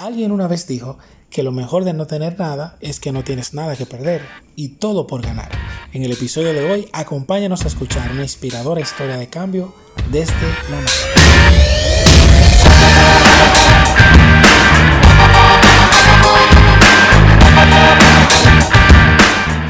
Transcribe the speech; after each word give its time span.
Alguien 0.00 0.32
una 0.32 0.48
vez 0.48 0.66
dijo 0.66 0.96
que 1.28 1.42
lo 1.42 1.52
mejor 1.52 1.84
de 1.84 1.92
no 1.92 2.06
tener 2.06 2.38
nada 2.38 2.78
es 2.80 3.00
que 3.00 3.12
no 3.12 3.22
tienes 3.22 3.52
nada 3.52 3.76
que 3.76 3.84
perder 3.84 4.22
y 4.56 4.68
todo 4.76 5.06
por 5.06 5.20
ganar. 5.20 5.50
En 5.92 6.02
el 6.02 6.10
episodio 6.10 6.54
de 6.54 6.70
hoy, 6.70 6.88
acompáñanos 6.94 7.66
a 7.66 7.68
escuchar 7.68 8.10
una 8.10 8.22
inspiradora 8.22 8.80
historia 8.80 9.18
de 9.18 9.28
cambio 9.28 9.74
desde 10.10 10.32
la 10.70 10.80
nada. 10.80 10.90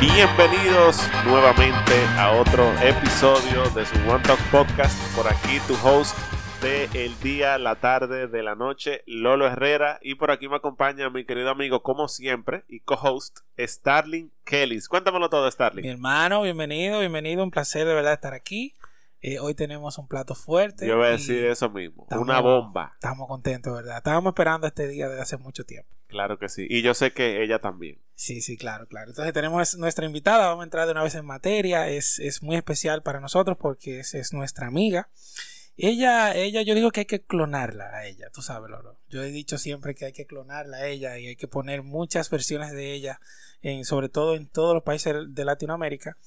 Bienvenidos 0.01 0.97
nuevamente 1.27 2.05
a 2.17 2.31
otro 2.41 2.73
episodio 2.81 3.69
de 3.75 3.85
su 3.85 3.97
One 4.09 4.23
Talk 4.23 4.39
Podcast. 4.53 4.97
Por 5.17 5.27
aquí 5.27 5.59
tu 5.67 5.75
host 5.83 6.15
de 6.63 6.85
el 6.93 7.19
día, 7.21 7.57
la 7.59 7.77
tarde, 7.77 8.27
de 8.29 8.43
la 8.43 8.55
noche, 8.55 9.03
Lolo 9.07 9.47
Herrera. 9.47 9.99
Y 10.03 10.17
por 10.17 10.31
aquí 10.31 10.49
me 10.49 10.57
acompaña 10.57 11.09
mi 11.09 11.25
querido 11.25 11.49
amigo, 11.51 11.83
como 11.83 12.09
siempre, 12.09 12.65
y 12.69 12.81
co-host, 12.81 13.39
Starling 13.59 14.31
Kellys. 14.45 14.89
Cuéntamelo 14.89 15.31
todo, 15.31 15.51
Starling. 15.51 15.83
Mi 15.83 15.89
hermano, 15.91 16.43
bienvenido, 16.43 17.01
bienvenido. 17.01 17.43
Un 17.45 17.51
placer 17.51 17.87
de 17.87 17.95
verdad 17.95 18.13
estar 18.13 18.35
aquí. 18.35 18.75
Eh, 19.23 19.39
hoy 19.39 19.55
tenemos 19.55 19.99
un 19.99 20.09
plato 20.09 20.35
fuerte. 20.35 20.87
Yo 20.87 20.97
voy 20.97 21.07
a 21.07 21.11
decir 21.11 21.45
eso 21.45 21.69
mismo, 21.71 22.05
estamos- 22.05 22.25
una 22.25 22.41
bomba. 22.41 22.91
Estamos 22.95 23.29
contentos, 23.29 23.75
¿verdad? 23.75 23.99
Estábamos 23.99 24.31
esperando 24.33 24.67
este 24.67 24.89
día 24.89 25.09
desde 25.09 25.23
hace 25.23 25.37
mucho 25.37 25.65
tiempo. 25.65 25.89
Claro 26.09 26.39
que 26.39 26.49
sí. 26.49 26.67
Y 26.69 26.83
yo 26.83 26.95
sé 26.95 27.13
que 27.13 27.43
ella 27.43 27.59
también. 27.61 27.99
Sí, 28.15 28.41
sí, 28.41 28.57
claro, 28.57 28.87
claro. 28.87 29.11
Entonces 29.11 29.33
tenemos 29.33 29.77
nuestra 29.77 30.05
invitada, 30.07 30.49
vamos 30.49 30.63
a 30.63 30.65
entrar 30.65 30.87
de 30.87 30.93
una 30.93 31.03
vez 31.03 31.15
en 31.15 31.25
materia. 31.25 31.89
Es, 31.89 32.19
es 32.19 32.43
muy 32.43 32.57
especial 32.57 33.03
para 33.03 33.21
nosotros 33.21 33.57
porque 33.59 34.01
es, 34.01 34.15
es 34.15 34.33
nuestra 34.33 34.67
amiga. 34.67 35.09
Ella, 35.83 36.35
ella, 36.35 36.61
yo 36.61 36.75
digo 36.75 36.91
que 36.91 37.01
hay 37.01 37.07
que 37.07 37.23
clonarla 37.23 37.87
a 37.89 38.07
ella, 38.07 38.29
tú 38.31 38.43
sabes, 38.43 38.71
Lolo. 38.71 38.99
Yo 39.09 39.23
he 39.23 39.31
dicho 39.31 39.57
siempre 39.57 39.95
que 39.95 40.05
hay 40.05 40.13
que 40.13 40.27
clonarla 40.27 40.77
a 40.77 40.87
ella 40.87 41.19
y 41.19 41.29
hay 41.29 41.37
que 41.37 41.49
poner 41.49 41.83
muchas 41.83 42.29
versiones 42.29 42.73
de 42.73 42.93
ella, 42.93 43.19
en, 43.63 43.87
sobre 43.87 44.11
todo 44.11 44.37
en 44.37 44.47
todos 44.47 44.75
los 44.75 44.83
países 44.83 45.15
de 45.29 45.45
Latinoamérica, 45.47 46.19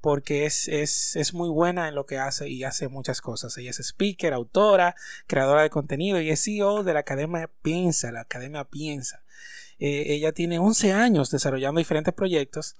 porque 0.00 0.46
es, 0.46 0.68
es, 0.68 1.16
es 1.16 1.34
muy 1.34 1.48
buena 1.48 1.88
en 1.88 1.96
lo 1.96 2.06
que 2.06 2.18
hace 2.18 2.48
y 2.48 2.62
hace 2.62 2.86
muchas 2.86 3.20
cosas. 3.20 3.58
Ella 3.58 3.70
es 3.70 3.80
speaker, 3.80 4.32
autora, 4.32 4.94
creadora 5.26 5.62
de 5.62 5.70
contenido 5.70 6.20
y 6.20 6.30
es 6.30 6.44
CEO 6.44 6.84
de 6.84 6.94
la 6.94 7.00
Academia 7.00 7.50
Piensa, 7.62 8.12
la 8.12 8.20
Academia 8.20 8.62
Piensa. 8.62 9.24
Eh, 9.80 10.04
ella 10.14 10.30
tiene 10.30 10.60
11 10.60 10.92
años 10.92 11.32
desarrollando 11.32 11.80
diferentes 11.80 12.14
proyectos, 12.14 12.76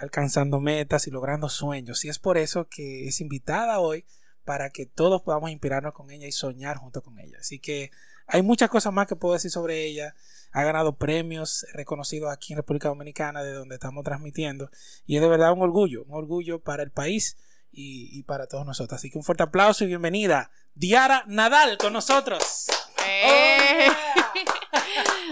alcanzando 0.00 0.58
metas 0.58 1.06
y 1.06 1.12
logrando 1.12 1.48
sueños. 1.48 2.04
Y 2.04 2.08
es 2.08 2.18
por 2.18 2.36
eso 2.36 2.66
que 2.68 3.06
es 3.06 3.20
invitada 3.20 3.78
hoy 3.78 4.04
para 4.48 4.70
que 4.70 4.86
todos 4.86 5.20
podamos 5.20 5.50
inspirarnos 5.50 5.92
con 5.92 6.10
ella 6.10 6.26
y 6.26 6.32
soñar 6.32 6.78
junto 6.78 7.02
con 7.02 7.18
ella. 7.18 7.36
Así 7.38 7.58
que 7.58 7.90
hay 8.26 8.40
muchas 8.40 8.70
cosas 8.70 8.94
más 8.94 9.06
que 9.06 9.14
puedo 9.14 9.34
decir 9.34 9.50
sobre 9.50 9.84
ella. 9.84 10.14
Ha 10.52 10.62
ganado 10.62 10.96
premios 10.96 11.66
reconocidos 11.74 12.32
aquí 12.32 12.54
en 12.54 12.56
República 12.56 12.88
Dominicana, 12.88 13.42
de 13.42 13.52
donde 13.52 13.74
estamos 13.74 14.02
transmitiendo. 14.04 14.70
Y 15.04 15.16
es 15.16 15.20
de 15.20 15.28
verdad 15.28 15.52
un 15.52 15.60
orgullo, 15.60 16.04
un 16.04 16.14
orgullo 16.14 16.60
para 16.60 16.82
el 16.82 16.90
país 16.90 17.36
y, 17.70 18.08
y 18.18 18.22
para 18.22 18.46
todos 18.46 18.64
nosotros. 18.64 18.98
Así 18.98 19.10
que 19.10 19.18
un 19.18 19.22
fuerte 19.22 19.42
aplauso 19.42 19.84
y 19.84 19.88
bienvenida. 19.88 20.50
Diara 20.74 21.24
Nadal 21.26 21.76
con 21.76 21.92
nosotros. 21.92 22.68
Eh. 23.06 23.86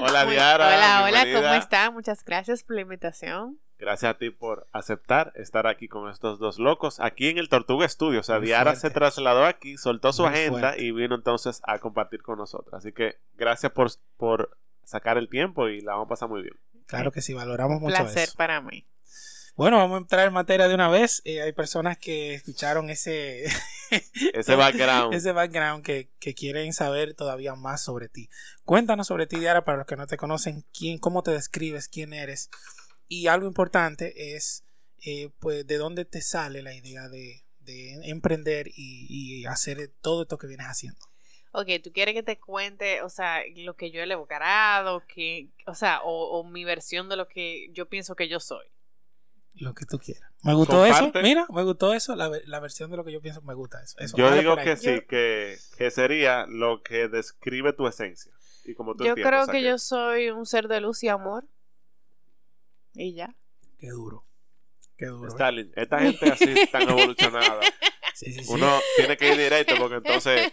Hola, 0.03 0.27
Diara. 0.27 0.67
Hola, 0.67 1.05
hola, 1.05 1.25
bienvenida. 1.25 1.53
¿cómo 1.53 1.63
está? 1.63 1.91
Muchas 1.91 2.23
gracias 2.23 2.65
por 2.65 2.77
la 2.77 2.83
invitación. 2.83 3.59
Gracias 3.79 4.11
a 4.15 4.19
ti 4.19 4.31
por 4.31 4.67
aceptar 4.73 5.33
estar 5.37 5.67
aquí 5.67 5.87
con 5.87 6.09
estos 6.11 6.39
dos 6.39 6.59
locos, 6.59 6.99
aquí 6.99 7.29
en 7.29 7.37
el 7.39 7.49
Tortuga 7.51 7.87
Studio. 7.89 8.21
O 8.21 8.23
sea, 8.23 8.39
Muy 8.39 8.47
Diara 8.47 8.73
fuerte. 8.73 8.81
se 8.89 8.91
trasladó 8.95 9.45
aquí, 9.45 9.77
soltó 9.77 10.13
su 10.13 10.23
Muy 10.23 10.33
agenda 10.33 10.61
fuerte. 10.71 10.83
y 10.85 10.93
vino 10.93 11.15
entonces 11.15 11.61
a 11.65 11.79
compartir 11.79 12.23
con 12.23 12.39
nosotros. 12.39 12.73
Así 12.75 12.93
que 12.93 13.17
gracias 13.35 13.73
por, 13.73 13.91
por 14.17 14.57
sacar 14.85 15.19
el 15.19 15.29
tiempo 15.29 15.69
y 15.69 15.81
la 15.83 15.93
vamos 15.93 16.07
a 16.07 16.09
pasar 16.09 16.29
muy 16.31 16.43
bien. 16.43 16.55
Claro 16.87 17.13
que 17.13 17.21
sí, 17.21 17.35
valoramos 17.35 17.77
Un 17.79 17.83
mucho 17.83 17.97
placer 17.97 18.25
eso. 18.29 18.37
para 18.39 18.61
mí. 18.63 18.87
Bueno, 19.57 19.79
vamos 19.79 19.97
a 19.97 20.01
entrar 20.03 20.27
en 20.27 20.35
materia 20.35 20.69
de 20.69 20.75
una 20.75 20.89
vez. 20.91 21.23
Eh, 21.25 21.41
hay 21.43 21.53
personas 21.53 21.97
que 21.99 22.35
escucharon 22.35 22.91
ese, 22.91 23.45
Ese 24.35 24.55
background. 24.55 25.15
ese 25.15 25.33
background 25.33 25.83
que, 25.85 26.11
que 26.21 26.35
quieren 26.35 26.73
saber 26.75 27.15
todavía 27.15 27.55
más 27.55 27.83
sobre 27.83 28.09
ti. 28.09 28.29
Cuéntanos 28.65 29.07
sobre 29.07 29.27
ti, 29.27 29.39
Diara, 29.39 29.65
para 29.65 29.79
los 29.79 29.87
que 29.87 29.97
no 29.97 30.07
te 30.07 30.17
conocen, 30.19 30.65
quién, 30.79 30.99
cómo 30.99 31.23
te 31.23 31.31
describes, 31.31 31.89
quién 31.89 32.13
eres. 32.13 32.51
Y 33.09 33.27
algo 33.29 33.47
importante 33.47 34.35
es, 34.37 34.65
eh, 35.05 35.31
pues, 35.39 35.67
de 35.67 35.77
dónde 35.77 36.05
te 36.05 36.21
sale 36.21 36.63
la 36.63 36.75
idea 36.75 37.09
de, 37.09 37.45
de 37.61 37.95
emprender 38.11 38.69
y, 38.69 39.07
y 39.09 39.47
hacer 39.47 39.93
todo 40.01 40.23
esto 40.23 40.39
que 40.39 40.47
vienes 40.47 40.67
haciendo. 40.67 40.99
Ok, 41.53 41.69
¿tú 41.83 41.91
quieres 41.91 42.15
que 42.15 42.23
te 42.23 42.39
cuente, 42.39 43.01
o 43.01 43.09
sea, 43.09 43.41
lo 43.57 43.77
que 43.77 43.91
yo 43.91 44.03
he 44.03 44.13
evocado, 44.13 45.03
que, 45.07 45.49
o 45.67 45.75
sea, 45.75 46.03
o, 46.03 46.39
o 46.39 46.45
mi 46.45 46.65
versión 46.65 47.09
de 47.09 47.17
lo 47.17 47.29
que 47.29 47.69
yo 47.73 47.89
pienso 47.89 48.15
que 48.15 48.29
yo 48.29 48.41
soy? 48.41 48.67
Lo 49.55 49.75
que 49.75 49.87
tú 49.87 49.99
quieras. 49.99 50.31
Me 50.43 50.53
gustó 50.53 50.85
eso. 50.85 51.11
Mira, 51.23 51.47
me 51.51 51.63
gustó 51.63 51.95
eso. 51.95 52.15
La, 52.15 52.31
la 52.45 52.61
versión 52.61 52.91
de 52.91 52.99
lo 52.99 53.05
que 53.05 53.13
yo 53.13 53.23
pienso 53.23 53.41
me 53.41 53.55
gusta 53.55 53.83
eso. 53.83 53.99
Eso, 53.99 54.17
Yo 54.17 54.31
digo 54.33 54.55
que 54.57 54.77
sí, 54.77 55.01
que, 55.09 55.57
que 55.79 55.91
sería 55.91 56.45
lo 56.47 56.83
que 56.83 57.09
describe 57.09 57.73
tu 57.73 57.87
esencia. 57.87 58.33
Y 58.67 58.75
como 58.75 58.95
tú 58.95 59.05
Yo 59.05 59.15
creo 59.15 59.43
o 59.43 59.45
sea, 59.47 59.55
que 59.55 59.63
yo 59.63 59.79
soy 59.79 60.29
un 60.29 60.45
ser 60.45 60.69
de 60.69 60.81
luz 60.81 61.03
y 61.05 61.09
amor. 61.09 61.47
Y 62.97 63.15
ya. 63.15 63.35
Qué 63.79 63.89
duro. 63.89 64.25
Qué 64.97 65.07
duro. 65.07 65.27
¿eh? 65.29 65.33
Stalin, 65.33 65.73
esta 65.77 65.99
gente 66.01 66.31
así 66.31 66.55
tan 66.73 66.83
evolucionada. 66.89 67.61
Sí, 68.15 68.33
sí, 68.33 68.45
sí. 68.45 68.53
Uno 68.53 68.79
tiene 68.97 69.17
que 69.17 69.29
ir 69.33 69.37
directo 69.37 69.75
porque 69.79 69.97
entonces, 69.97 70.53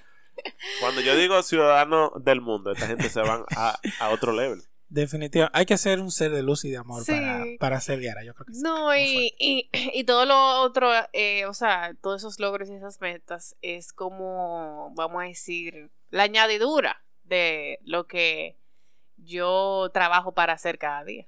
cuando 0.82 1.00
yo 1.02 1.16
digo 1.16 1.42
ciudadano 1.44 2.12
del 2.18 2.42
mundo, 2.42 2.72
esta 2.72 2.88
gente 2.88 3.10
se 3.10 3.22
van 3.22 3.46
a, 3.56 3.80
a 4.00 4.10
otro 4.10 4.34
level. 4.34 4.62
Definitivamente. 4.90 5.58
Hay 5.58 5.66
que 5.66 5.78
ser 5.78 6.00
un 6.02 6.12
ser 6.12 6.32
de 6.32 6.44
luz 6.44 6.66
y 6.66 6.70
de 6.72 6.78
amor 6.78 7.04
Sí. 7.04 7.14
para, 7.14 7.44
para 7.60 7.82
ser 7.82 8.00
Diara. 8.00 8.24
Yo 8.24 8.34
creo 8.36 8.46
que 8.46 8.54
sí. 8.54 8.62
No, 8.62 8.96
y, 8.96 9.34
y, 9.40 9.70
y 9.72 10.04
todo 10.04 10.26
lo 10.26 10.62
otro, 10.62 10.92
eh, 11.14 11.46
o 11.46 11.54
sea, 11.54 11.96
todos 12.02 12.22
esos 12.22 12.40
logros 12.40 12.70
y 12.70 12.76
esas 12.76 13.00
metas 13.02 13.56
es 13.62 13.92
como, 13.94 14.92
vamos 14.96 15.24
a 15.24 15.28
decir, 15.28 15.90
la 16.12 16.24
añadidura 16.24 17.04
de 17.24 17.80
lo 17.86 18.06
que 18.06 18.60
yo 19.16 19.90
trabajo 19.94 20.34
para 20.34 20.54
hacer 20.54 20.78
cada 20.78 21.04
día. 21.06 21.26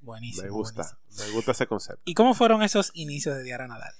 Buenísimo. 0.00 0.44
Me 0.44 0.50
gusta, 0.50 0.98
buenísimo. 1.04 1.28
me 1.28 1.32
gusta 1.34 1.52
ese 1.52 1.66
concepto. 1.66 2.02
¿Y 2.04 2.14
cómo 2.14 2.34
fueron 2.34 2.62
esos 2.62 2.90
inicios 2.94 3.36
de 3.36 3.42
Diara 3.42 3.68
Nadal? 3.68 3.92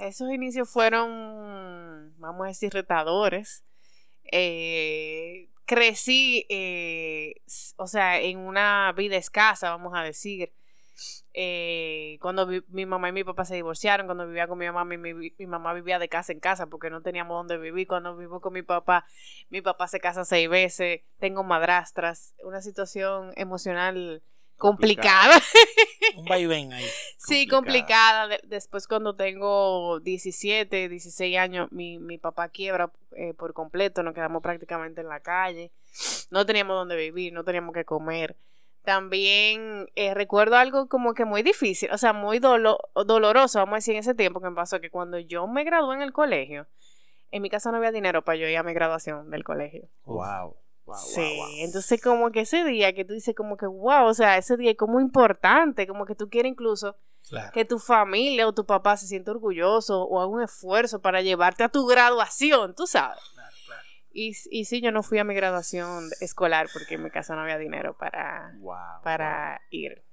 Esos 0.00 0.30
inicios 0.32 0.68
fueron, 0.68 2.14
vamos 2.18 2.44
a 2.44 2.48
decir, 2.48 2.72
retadores. 2.72 3.64
Eh, 4.32 5.50
crecí, 5.64 6.46
eh, 6.48 7.42
o 7.76 7.86
sea, 7.86 8.20
en 8.20 8.38
una 8.38 8.92
vida 8.96 9.16
escasa, 9.16 9.70
vamos 9.70 9.92
a 9.94 10.02
decir. 10.02 10.52
Eh, 11.32 12.18
cuando 12.20 12.46
vi- 12.46 12.62
mi 12.68 12.86
mamá 12.86 13.08
y 13.08 13.12
mi 13.12 13.24
papá 13.24 13.44
se 13.44 13.54
divorciaron, 13.54 14.06
cuando 14.06 14.26
vivía 14.26 14.46
con 14.46 14.58
mi 14.58 14.66
mamá, 14.66 14.84
mi, 14.84 14.96
mi- 14.98 15.32
mi 15.36 15.46
mamá 15.46 15.72
vivía 15.74 15.98
de 15.98 16.08
casa 16.08 16.32
en 16.32 16.40
casa 16.40 16.66
porque 16.66 16.90
no 16.90 17.02
teníamos 17.02 17.36
dónde 17.36 17.58
vivir. 17.58 17.86
Cuando 17.86 18.16
vivo 18.16 18.40
con 18.40 18.52
mi 18.52 18.62
papá, 18.62 19.04
mi 19.50 19.60
papá 19.60 19.88
se 19.88 20.00
casa 20.00 20.24
seis 20.24 20.48
veces, 20.48 21.00
tengo 21.18 21.42
madrastras, 21.42 22.34
una 22.42 22.60
situación 22.62 23.32
emocional 23.36 24.22
complicada. 24.56 25.34
Un 26.16 26.26
vaivén 26.26 26.72
ahí. 26.72 26.84
Sí, 27.18 27.48
complicada. 27.48 28.26
complicada. 28.26 28.28
De- 28.28 28.40
después 28.44 28.86
cuando 28.86 29.16
tengo 29.16 29.98
17, 30.00 30.88
16 30.88 31.36
años, 31.38 31.72
mi, 31.72 31.98
mi 31.98 32.18
papá 32.18 32.48
quiebra 32.50 32.92
eh, 33.16 33.34
por 33.34 33.52
completo, 33.52 34.02
nos 34.04 34.14
quedamos 34.14 34.42
prácticamente 34.42 35.00
en 35.00 35.08
la 35.08 35.18
calle. 35.20 35.72
No 36.30 36.46
teníamos 36.46 36.76
dónde 36.76 36.96
vivir, 36.96 37.32
no 37.32 37.42
teníamos 37.42 37.74
que 37.74 37.84
comer. 37.84 38.36
También 38.84 39.88
eh, 39.96 40.14
recuerdo 40.14 40.56
algo 40.56 40.88
como 40.88 41.14
que 41.14 41.24
muy 41.24 41.42
difícil, 41.42 41.90
o 41.90 41.98
sea, 41.98 42.12
muy 42.12 42.38
dolo- 42.38 42.78
doloroso, 43.06 43.58
vamos 43.58 43.72
a 43.72 43.76
decir, 43.76 43.94
en 43.94 44.00
ese 44.00 44.14
tiempo 44.14 44.40
que 44.40 44.50
me 44.50 44.54
pasó, 44.56 44.80
que 44.80 44.90
cuando 44.90 45.18
yo 45.18 45.46
me 45.46 45.64
gradué 45.64 45.96
en 45.96 46.02
el 46.02 46.12
colegio, 46.12 46.66
en 47.30 47.42
mi 47.42 47.50
casa 47.50 47.70
no 47.70 47.78
había 47.78 47.90
dinero 47.92 48.22
para 48.22 48.36
yo 48.36 48.46
ir 48.46 48.56
a 48.58 48.62
mi 48.62 48.72
graduación 48.74 49.30
del 49.30 49.42
colegio. 49.42 49.88
Wow. 50.04 50.56
wow, 50.84 50.96
Sí, 50.98 51.20
wow, 51.20 51.46
wow. 51.48 51.54
entonces 51.60 52.00
como 52.02 52.30
que 52.30 52.40
ese 52.40 52.62
día 52.64 52.92
que 52.94 53.04
tú 53.04 53.14
dices 53.14 53.34
como 53.34 53.56
que 53.56 53.66
wow, 53.66 54.04
o 54.06 54.14
sea, 54.14 54.36
ese 54.36 54.56
día 54.56 54.70
es 54.72 54.76
como 54.76 55.00
importante, 55.00 55.86
como 55.86 56.04
que 56.06 56.14
tú 56.14 56.28
quieres 56.28 56.52
incluso 56.52 56.96
Claro. 57.26 57.50
que 57.54 57.64
tu 57.64 57.78
familia 57.78 58.46
o 58.46 58.52
tu 58.52 58.66
papá 58.66 58.98
se 58.98 59.06
sienta 59.06 59.30
orgulloso 59.30 60.02
o 60.04 60.20
haga 60.20 60.28
un 60.28 60.42
esfuerzo 60.42 61.00
para 61.00 61.22
llevarte 61.22 61.64
a 61.64 61.70
tu 61.70 61.86
graduación, 61.86 62.74
tú 62.74 62.86
sabes. 62.86 63.18
Y, 64.14 64.32
y 64.50 64.64
sí, 64.64 64.80
yo 64.80 64.92
no 64.92 65.02
fui 65.02 65.18
a 65.18 65.24
mi 65.24 65.34
graduación 65.34 66.08
escolar 66.20 66.68
porque 66.72 66.94
en 66.94 67.02
mi 67.02 67.10
casa 67.10 67.34
no 67.34 67.40
había 67.42 67.58
dinero 67.58 67.96
para, 67.98 68.52
Wow, 68.58 69.02
para 69.02 69.60
ir. 69.70 70.04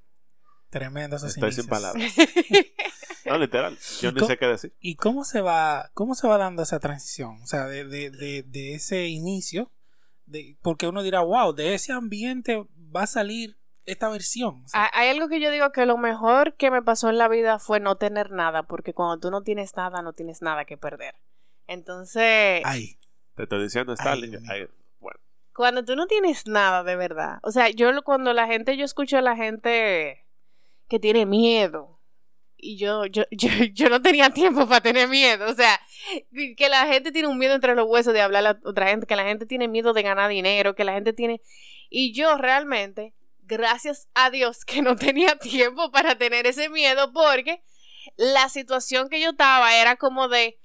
Tremendo 0.71 1.17
esos 1.17 1.35
Estoy 1.35 1.51
sin 1.51 1.65
inicios. 1.65 1.67
palabras. 1.67 2.13
No, 3.25 3.37
literal. 3.37 3.77
Yo 4.01 4.09
¿Y 4.09 4.13
ni 4.13 4.25
sé 4.25 4.35
qué 4.37 4.47
decir. 4.47 4.73
¿Y 4.79 4.95
cómo 4.95 5.23
se 5.23 5.41
va, 5.41 5.91
cómo 5.93 6.15
se 6.15 6.27
va 6.27 6.39
dando 6.39 6.63
esa 6.63 6.79
transición? 6.79 7.39
O 7.43 7.45
sea, 7.45 7.67
de, 7.67 7.85
de, 7.85 8.09
de, 8.09 8.41
de 8.41 8.73
ese 8.73 9.05
inicio, 9.09 9.71
de, 10.25 10.57
porque 10.63 10.87
uno 10.87 11.03
dirá, 11.03 11.21
wow, 11.21 11.53
de 11.53 11.75
ese 11.75 11.93
ambiente 11.93 12.65
va 12.95 13.03
a 13.03 13.07
salir 13.07 13.57
esta 13.85 14.09
versión. 14.09 14.63
O 14.65 14.67
sea, 14.67 14.85
Ha- 14.85 14.99
Hay 14.99 15.09
algo 15.09 15.27
que 15.29 15.39
yo 15.39 15.51
digo 15.51 15.71
que 15.71 15.85
lo 15.85 15.97
mejor 15.97 16.55
que 16.55 16.71
me 16.71 16.81
pasó 16.81 17.09
en 17.09 17.19
la 17.19 17.27
vida 17.27 17.59
fue 17.59 17.79
no 17.79 17.97
tener 17.97 18.31
nada, 18.31 18.63
porque 18.63 18.95
cuando 18.95 19.19
tú 19.19 19.29
no 19.29 19.43
tienes 19.43 19.75
nada, 19.75 20.01
no 20.01 20.13
tienes 20.13 20.41
nada 20.41 20.65
que 20.65 20.77
perder. 20.77 21.13
Entonces, 21.67 22.61
Ay, 22.65 22.97
Te 23.41 23.45
estoy 23.45 23.63
diciendo. 23.63 23.95
Ay, 23.97 24.67
bueno, 24.99 25.19
cuando 25.51 25.83
tú 25.83 25.95
no 25.95 26.05
tienes 26.05 26.45
nada 26.45 26.83
de 26.83 26.95
verdad. 26.95 27.39
O 27.41 27.51
sea, 27.51 27.69
yo 27.69 27.89
cuando 28.03 28.33
la 28.33 28.45
gente, 28.45 28.77
yo 28.77 28.85
escucho 28.85 29.17
a 29.17 29.21
la 29.21 29.35
gente 29.35 30.25
que 30.87 30.99
tiene 30.99 31.25
miedo. 31.25 31.99
Y 32.55 32.77
yo, 32.77 33.07
yo, 33.07 33.23
yo, 33.31 33.49
yo 33.73 33.89
no 33.89 33.99
tenía 34.03 34.29
tiempo 34.29 34.67
para 34.67 34.81
tener 34.81 35.07
miedo. 35.07 35.49
O 35.49 35.55
sea, 35.55 35.79
que 36.55 36.69
la 36.69 36.85
gente 36.85 37.11
tiene 37.11 37.27
un 37.27 37.39
miedo 37.39 37.55
entre 37.55 37.73
los 37.73 37.87
huesos 37.87 38.13
de 38.13 38.21
hablar 38.21 38.45
a 38.45 38.59
otra 38.63 38.89
gente, 38.89 39.07
que 39.07 39.15
la 39.15 39.23
gente 39.23 39.47
tiene 39.47 39.67
miedo 39.67 39.93
de 39.93 40.03
ganar 40.03 40.29
dinero, 40.29 40.75
que 40.75 40.83
la 40.83 40.93
gente 40.93 41.13
tiene... 41.13 41.41
Y 41.89 42.13
yo 42.13 42.37
realmente, 42.37 43.15
gracias 43.39 44.07
a 44.13 44.29
Dios 44.29 44.65
que 44.65 44.83
no 44.83 44.95
tenía 44.97 45.35
tiempo 45.37 45.89
para 45.91 46.15
tener 46.15 46.45
ese 46.45 46.69
miedo 46.69 47.11
porque 47.11 47.63
la 48.17 48.49
situación 48.49 49.09
que 49.09 49.19
yo 49.19 49.31
estaba 49.31 49.75
era 49.75 49.95
como 49.95 50.27
de, 50.27 50.59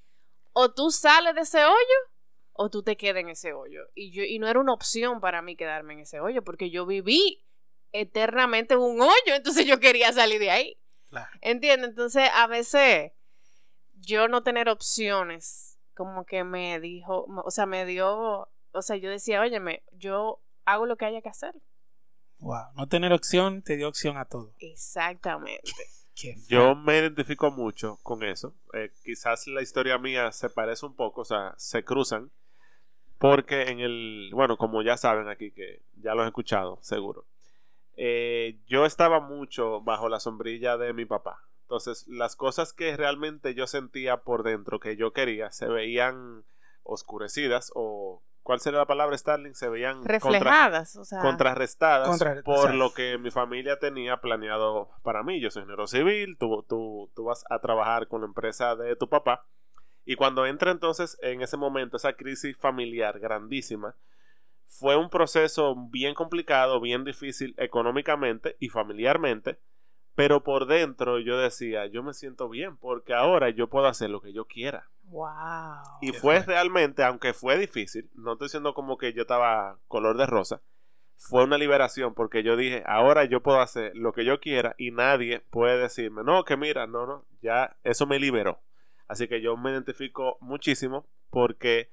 o 0.53 0.73
tú 0.73 0.91
sales 0.91 1.35
de 1.35 1.41
ese 1.41 1.65
hoyo 1.65 2.16
o 2.57 2.71
tú 2.71 2.83
te 2.83 2.97
quedas 2.97 3.21
en 3.21 3.29
ese 3.29 3.53
hoyo. 3.53 3.83
Y, 3.95 4.11
yo, 4.11 4.23
y 4.23 4.39
no 4.39 4.49
era 4.49 4.61
una 4.61 4.73
opción 4.73 5.21
para 5.21 5.43
mí 5.43 5.57
quedarme 5.57 5.95
en 5.95 6.01
ese 6.01 6.21
hoyo 6.21 6.43
porque 6.43 6.71
yo 6.71 6.87
viví 6.87 7.45
eternamente 7.93 8.75
en 8.75 8.81
un 8.81 9.01
hoyo, 9.01 9.35
entonces 9.35 9.67
yo 9.67 9.81
quería 9.81 10.13
salir 10.13 10.39
de 10.39 10.51
ahí. 10.51 10.79
Claro. 11.09 11.31
¿Entiendes? 11.41 11.91
Entonces 11.91 12.29
a 12.35 12.47
veces 12.47 13.13
yo 13.95 14.29
no 14.29 14.43
tener 14.43 14.69
opciones 14.69 15.79
como 15.95 16.27
que 16.27 16.45
me 16.45 16.79
dijo, 16.81 17.27
o 17.45 17.51
sea, 17.51 17.65
me 17.65 17.87
dio, 17.87 18.51
o 18.73 18.83
sea, 18.83 18.97
yo 18.97 19.11
decía, 19.11 19.41
óyeme, 19.41 19.83
yo 19.93 20.43
hago 20.65 20.85
lo 20.85 20.97
que 20.97 21.07
haya 21.07 21.23
que 21.23 21.31
hacer. 21.31 21.55
Wow, 22.39 22.73
no 22.75 22.87
tener 22.87 23.13
opción 23.13 23.63
te 23.63 23.77
dio 23.77 23.89
opción 23.89 24.19
a 24.19 24.27
todo. 24.27 24.55
Exactamente. 24.59 25.73
Yo 26.49 26.75
me 26.75 26.99
identifico 26.99 27.51
mucho 27.51 27.99
con 28.03 28.23
eso. 28.23 28.55
Eh, 28.73 28.91
quizás 29.05 29.47
la 29.49 29.61
historia 29.61 29.99
mía 29.99 30.33
se 30.33 30.49
parece 30.49 30.87
un 30.87 30.97
poco, 30.97 31.21
o 31.21 31.25
sea, 31.25 31.55
se 31.59 31.85
cruzan. 31.85 32.33
Porque 33.19 33.63
en 33.71 33.81
el, 33.81 34.31
bueno, 34.33 34.57
como 34.57 34.83
ya 34.83 34.97
saben 34.97 35.29
aquí, 35.29 35.51
que 35.53 35.83
ya 36.03 36.15
lo 36.15 36.23
he 36.25 36.27
escuchado, 36.27 36.79
seguro. 36.83 37.25
Eh, 37.97 38.59
yo 38.67 38.85
estaba 38.85 39.21
mucho 39.21 39.81
bajo 39.81 40.09
la 40.09 40.21
sombrilla 40.21 40.77
de 40.77 40.93
mi 40.93 41.07
papá. 41.07 41.41
Entonces, 41.63 42.07
las 42.09 42.37
cosas 42.37 42.73
que 42.73 42.97
realmente 42.97 43.55
yo 43.55 43.67
sentía 43.67 44.19
por 44.19 44.43
dentro 44.43 44.79
que 44.79 44.97
yo 44.97 45.13
quería 45.13 45.51
se 45.51 45.67
veían 45.67 46.45
oscurecidas 46.85 47.73
o 47.75 48.23
¿cuál 48.43 48.61
sería 48.61 48.79
la 48.81 48.87
palabra 48.87 49.17
Starling? 49.19 49.55
Se 49.55 49.69
veían 49.69 50.05
reflejadas, 50.05 50.95
o 50.97 51.05
sea, 51.05 51.21
contrarrestadas 51.21 52.09
Contra- 52.09 52.43
por 52.43 52.75
lo 52.75 52.93
que 52.95 53.19
mi 53.19 53.31
familia 53.33 53.79
tenía 53.81 54.19
planeado 54.19 54.91
para 55.03 55.23
mí. 55.25 55.41
Yo 55.41 55.51
soy 55.51 55.63
ingeniero 55.63 55.87
civil, 55.89 56.37
tú, 56.39 56.65
tú, 56.69 57.11
tú 57.17 57.25
vas 57.25 57.45
a 57.51 57.59
trabajar 57.59 58.07
con 58.07 58.21
la 58.21 58.27
empresa 58.29 58.77
de 58.77 58.95
tu 58.95 59.09
papá. 59.09 59.45
Y 60.07 60.15
cuando 60.15 60.47
entra 60.47 60.71
entonces 60.71 61.19
en 61.21 61.43
ese 61.43 61.57
momento 61.57 61.97
esa 61.97 62.15
crisis 62.15 62.57
familiar 62.57 63.19
grandísima, 63.19 63.97
fue 64.65 64.97
un 64.97 65.11
proceso 65.11 65.75
bien 65.91 66.15
complicado, 66.15 66.81
bien 66.81 67.05
difícil 67.05 67.55
económicamente 67.59 68.57
y 68.61 68.69
familiarmente, 68.69 69.59
pero 70.15 70.45
por 70.45 70.67
dentro 70.67 71.19
yo 71.19 71.39
decía, 71.39 71.87
yo 71.87 72.05
me 72.05 72.15
siento 72.15 72.49
bien 72.49 72.77
porque 72.77 73.15
ahora 73.15 73.51
yo 73.51 73.69
puedo 73.69 73.87
hacer 73.87 74.09
lo 74.11 74.21
que 74.21 74.33
yo 74.33 74.47
quiera. 74.47 74.89
wow. 75.05 75.83
Y 76.01 76.13
fue 76.13 76.41
realmente, 76.41 77.03
aunque 77.03 77.35
fue 77.35 77.59
difícil, 77.59 78.09
no 78.15 78.33
estoy 78.33 78.47
diciendo 78.47 78.75
como 78.75 78.97
que 78.99 79.13
yo 79.13 79.23
estaba 79.23 79.79
color 79.89 80.17
de 80.17 80.27
rosa, 80.27 80.63
fue 81.17 81.43
una 81.43 81.59
liberación 81.59 82.15
porque 82.15 82.45
yo 82.45 82.57
dije, 82.57 82.85
ahora 82.87 83.25
yo 83.25 83.43
puedo 83.43 83.61
hacer 83.61 83.97
lo 83.97 84.13
que 84.13 84.25
yo 84.25 84.39
quiera 84.39 84.77
y 84.79 84.93
nadie 84.93 85.41
puede 85.51 85.79
decirme, 85.79 86.23
no, 86.23 86.45
que 86.45 86.57
mira, 86.57 86.87
no, 86.87 87.07
no, 87.07 87.25
ya 87.43 87.77
eso 87.83 88.07
me 88.07 88.21
liberó. 88.21 88.61
Así 89.09 89.29
que 89.29 89.41
yo 89.41 89.57
me 89.57 89.71
identifico 89.71 90.37
muchísimo 90.41 91.07
porque 91.31 91.91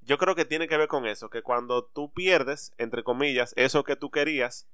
yo 0.00 0.18
creo 0.18 0.34
que 0.34 0.44
tiene 0.44 0.68
que 0.68 0.76
ver 0.76 0.88
con 0.88 1.06
eso, 1.06 1.30
que 1.30 1.42
cuando 1.42 1.84
tú 1.84 2.12
pierdes, 2.12 2.72
entre 2.78 3.04
comillas, 3.04 3.52
eso 3.56 3.84
que 3.84 3.94
tú 3.96 4.10
querías, 4.10 4.66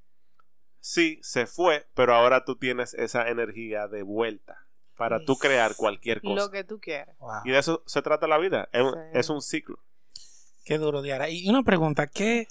sí, 0.81 1.19
se 1.23 1.47
fue, 1.47 1.87
pero 1.95 2.15
ahora 2.15 2.45
tú 2.45 2.57
tienes 2.57 2.95
esa 2.95 3.29
energía 3.29 3.89
de 3.89 4.03
vuelta 4.03 4.65
para 4.97 5.25
tú 5.25 5.37
crear 5.37 5.77
cualquier 5.77 6.21
cosa. 6.23 6.35
Lo 6.45 6.51
que 6.51 6.65
tú 6.65 6.81
quieras. 6.81 7.17
Wow. 7.19 7.43
Y 7.45 7.51
de 7.51 7.59
eso 7.59 7.83
se 7.87 8.03
trata 8.03 8.27
la 8.27 8.39
vida. 8.39 8.69
Es, 8.73 8.83
un- 8.83 8.95
Sí. 8.95 8.99
es 9.13 9.29
un 9.31 9.43
ciclo. 9.43 9.79
Qué 10.65 10.79
duro, 10.79 11.03
Diara. 11.03 11.29
Y 11.31 11.49
una 11.49 11.63
pregunta, 11.63 12.07
¿qué, 12.07 12.49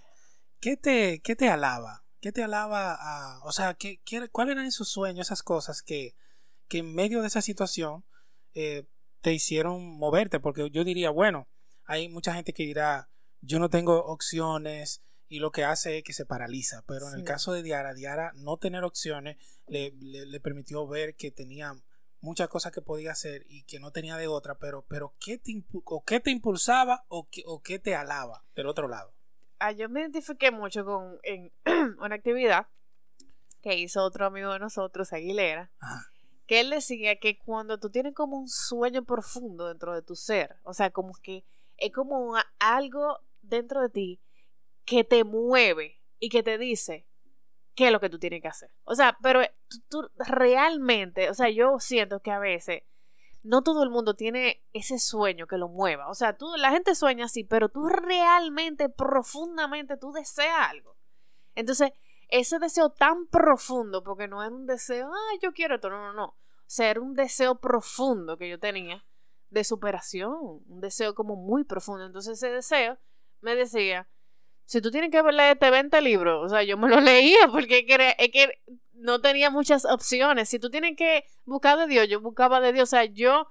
qué, 0.59 0.77
te, 0.77 1.19
qué 1.21 1.35
te 1.35 1.49
alaba? 1.49 2.03
¿Qué 2.21 2.31
te 2.31 2.43
alaba 2.43 2.95
a, 2.99 3.39
o 3.43 3.51
sea, 3.51 3.73
¿qué, 3.75 3.99
qué- 4.05 4.27
cuáles 4.29 4.53
eran 4.53 4.65
esos 4.65 4.89
sueños, 4.89 5.27
esas 5.27 5.43
cosas 5.43 5.81
que, 5.81 6.15
que 6.67 6.79
en 6.79 6.93
medio 6.95 7.21
de 7.21 7.27
esa 7.27 7.41
situación 7.41 8.03
eh, 8.57 8.87
te 9.21 9.33
hicieron 9.33 9.97
moverte? 9.97 10.39
Porque 10.39 10.69
yo 10.71 10.83
diría, 10.83 11.09
bueno, 11.11 11.47
hay 11.85 12.09
mucha 12.09 12.33
gente 12.33 12.53
que 12.53 12.63
dirá, 12.63 13.09
yo 13.41 13.59
no 13.59 13.69
tengo 13.69 14.03
opciones 14.05 15.01
y 15.29 15.39
lo 15.39 15.51
que 15.51 15.63
hace 15.63 15.97
es 15.99 16.03
que 16.03 16.13
se 16.13 16.25
paraliza. 16.25 16.83
Pero 16.87 17.07
en 17.07 17.13
el 17.19 17.23
caso 17.23 17.53
de 17.53 17.61
Diara, 17.61 17.93
Diara 17.93 18.31
no 18.35 18.57
tener 18.57 18.83
opciones 18.83 19.37
le, 19.67 19.91
le- 19.99 20.25
le 20.25 20.39
permitió 20.39 20.87
ver 20.87 21.15
que 21.15 21.29
tenía 21.31 21.73
muchas 22.19 22.47
cosas 22.49 22.71
que 22.71 22.81
podía 22.81 23.11
hacer 23.11 23.45
y 23.47 23.63
que 23.63 23.79
no 23.79 23.91
tenía 23.91 24.17
de 24.17 24.27
otra, 24.27 24.57
pero, 24.57 24.85
pero 24.89 25.13
¿qué, 25.19 25.37
te 25.37 25.53
o 25.85 26.03
qué 26.03 26.19
te 26.19 26.31
impulsaba 26.31 27.05
o 27.09 27.27
qué, 27.29 27.43
o 27.45 27.61
qué 27.61 27.77
te 27.77 27.93
alaba 27.95 28.43
del 28.55 28.67
otro 28.67 28.87
lado? 28.87 29.13
Ah, 29.59 29.71
yo 29.71 29.87
me 29.87 30.01
identifiqué 30.01 30.49
mucho 30.51 30.83
con 30.83 31.19
en 31.23 31.51
una 31.99 32.15
actividad 32.15 32.67
que 33.61 33.75
hizo 33.75 34.03
otro 34.03 34.25
amigo 34.25 34.51
de 34.53 34.59
nosotros, 34.59 35.13
Aguilera, 35.13 35.71
Ajá. 35.79 36.01
Que 36.47 36.61
él 36.61 36.69
decía 36.69 37.17
que 37.19 37.37
cuando 37.37 37.77
tú 37.77 37.89
tienes 37.89 38.13
como 38.13 38.37
un 38.37 38.47
sueño 38.47 39.03
profundo 39.03 39.67
dentro 39.67 39.93
de 39.93 40.01
tu 40.01 40.15
ser, 40.15 40.55
o 40.63 40.73
sea, 40.73 40.89
como 40.91 41.13
que 41.21 41.43
es 41.77 41.91
como 41.91 42.35
algo 42.59 43.19
dentro 43.41 43.81
de 43.81 43.89
ti 43.89 44.21
que 44.85 45.03
te 45.03 45.23
mueve 45.23 46.01
y 46.19 46.29
que 46.29 46.41
te 46.41 46.57
dice 46.57 47.05
qué 47.75 47.87
es 47.87 47.91
lo 47.91 47.99
que 47.99 48.09
tú 48.09 48.17
tienes 48.17 48.41
que 48.41 48.47
hacer. 48.47 48.71
O 48.85 48.95
sea, 48.95 49.17
pero 49.21 49.41
tú, 49.67 49.77
tú 49.89 50.09
realmente, 50.17 51.29
o 51.29 51.33
sea, 51.33 51.49
yo 51.49 51.79
siento 51.79 52.21
que 52.21 52.31
a 52.31 52.39
veces 52.39 52.83
no 53.43 53.61
todo 53.61 53.83
el 53.83 53.89
mundo 53.89 54.15
tiene 54.15 54.63
ese 54.73 54.99
sueño 54.99 55.47
que 55.47 55.57
lo 55.57 55.69
mueva. 55.69 56.09
O 56.09 56.13
sea, 56.13 56.37
tú, 56.37 56.55
la 56.57 56.71
gente 56.71 56.95
sueña 56.95 57.25
así, 57.25 57.43
pero 57.43 57.69
tú 57.69 57.87
realmente, 57.87 58.89
profundamente, 58.89 59.97
tú 59.97 60.11
deseas 60.11 60.69
algo. 60.69 60.97
Entonces, 61.55 61.91
ese 62.29 62.59
deseo 62.59 62.89
tan 62.89 63.27
profundo, 63.27 64.03
porque 64.03 64.27
no 64.27 64.43
era 64.43 64.53
un 64.53 64.65
deseo, 64.65 65.11
ah, 65.13 65.37
yo 65.41 65.53
quiero 65.53 65.75
esto, 65.75 65.89
no, 65.89 65.97
no, 65.97 66.13
no. 66.13 66.25
O 66.25 66.69
sea, 66.69 66.89
era 66.89 67.01
un 67.01 67.13
deseo 67.13 67.59
profundo 67.59 68.37
que 68.37 68.49
yo 68.49 68.59
tenía 68.59 69.05
de 69.49 69.63
superación, 69.63 70.35
un 70.67 70.81
deseo 70.81 71.15
como 71.15 71.35
muy 71.35 71.63
profundo. 71.63 72.05
Entonces, 72.05 72.33
ese 72.37 72.51
deseo 72.51 72.97
me 73.39 73.55
decía, 73.55 74.09
si 74.65 74.81
tú 74.81 74.91
tienes 74.91 75.11
que 75.11 75.23
leerte 75.23 75.71
20 75.71 76.01
libros, 76.01 76.45
o 76.45 76.49
sea, 76.49 76.63
yo 76.63 76.77
me 76.77 76.89
lo 76.89 76.99
leía 76.99 77.47
porque 77.51 77.79
es 77.79 77.85
que, 77.85 78.15
es 78.17 78.31
que 78.31 78.61
no 78.93 79.21
tenía 79.21 79.49
muchas 79.49 79.85
opciones. 79.85 80.49
Si 80.49 80.59
tú 80.59 80.69
tienes 80.69 80.97
que 80.97 81.23
buscar 81.45 81.77
de 81.79 81.87
Dios, 81.87 82.09
yo 82.09 82.19
buscaba 82.19 82.59
de 82.59 82.73
Dios. 82.73 82.89
O 82.89 82.91
sea, 82.91 83.05
yo 83.05 83.47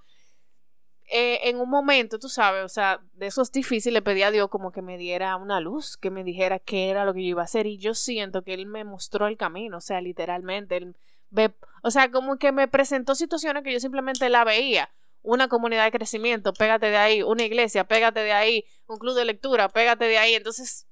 eh, 1.08 1.48
en 1.48 1.60
un 1.60 1.70
momento, 1.70 2.18
tú 2.18 2.28
sabes, 2.28 2.64
o 2.64 2.68
sea, 2.68 3.00
de 3.14 3.26
esos 3.26 3.52
difíciles 3.52 3.94
le 3.94 4.02
pedí 4.02 4.22
a 4.22 4.30
Dios 4.30 4.48
como 4.48 4.72
que 4.72 4.82
me 4.82 4.98
diera 4.98 5.36
una 5.36 5.60
luz, 5.60 5.96
que 5.96 6.10
me 6.10 6.24
dijera 6.24 6.58
qué 6.58 6.90
era 6.90 7.04
lo 7.04 7.14
que 7.14 7.22
yo 7.22 7.28
iba 7.30 7.42
a 7.42 7.44
hacer. 7.44 7.66
Y 7.66 7.78
yo 7.78 7.94
siento 7.94 8.42
que 8.42 8.54
Él 8.54 8.66
me 8.66 8.84
mostró 8.84 9.26
el 9.28 9.36
camino, 9.36 9.78
o 9.78 9.80
sea, 9.80 10.00
literalmente. 10.00 10.76
Él 10.76 10.96
ve, 11.30 11.54
o 11.82 11.90
sea, 11.90 12.10
como 12.10 12.38
que 12.38 12.52
me 12.52 12.68
presentó 12.68 13.14
situaciones 13.14 13.62
que 13.62 13.72
yo 13.72 13.80
simplemente 13.80 14.28
la 14.28 14.44
veía. 14.44 14.90
Una 15.22 15.48
comunidad 15.48 15.84
de 15.84 15.92
crecimiento, 15.92 16.52
pégate 16.52 16.86
de 16.90 16.96
ahí. 16.96 17.22
Una 17.22 17.44
iglesia, 17.44 17.84
pégate 17.84 18.20
de 18.20 18.32
ahí. 18.32 18.64
Un 18.86 18.98
club 18.98 19.14
de 19.16 19.24
lectura, 19.24 19.68
pégate 19.68 20.06
de 20.06 20.18
ahí. 20.18 20.34
Entonces, 20.34 20.86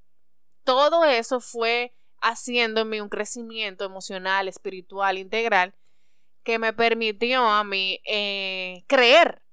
todo 0.65 1.05
eso 1.05 1.41
fue 1.41 1.93
haciendo 2.21 2.81
en 2.81 2.89
mí 2.89 3.01
un 3.01 3.09
crecimiento 3.09 3.85
emocional, 3.85 4.49
espiritual, 4.49 5.19
integral, 5.19 5.75
que 6.43 6.59
me 6.59 6.73
permitió 6.73 7.45
a 7.45 7.65
mí 7.65 8.01
eh, 8.05 8.85
creer. 8.87 9.44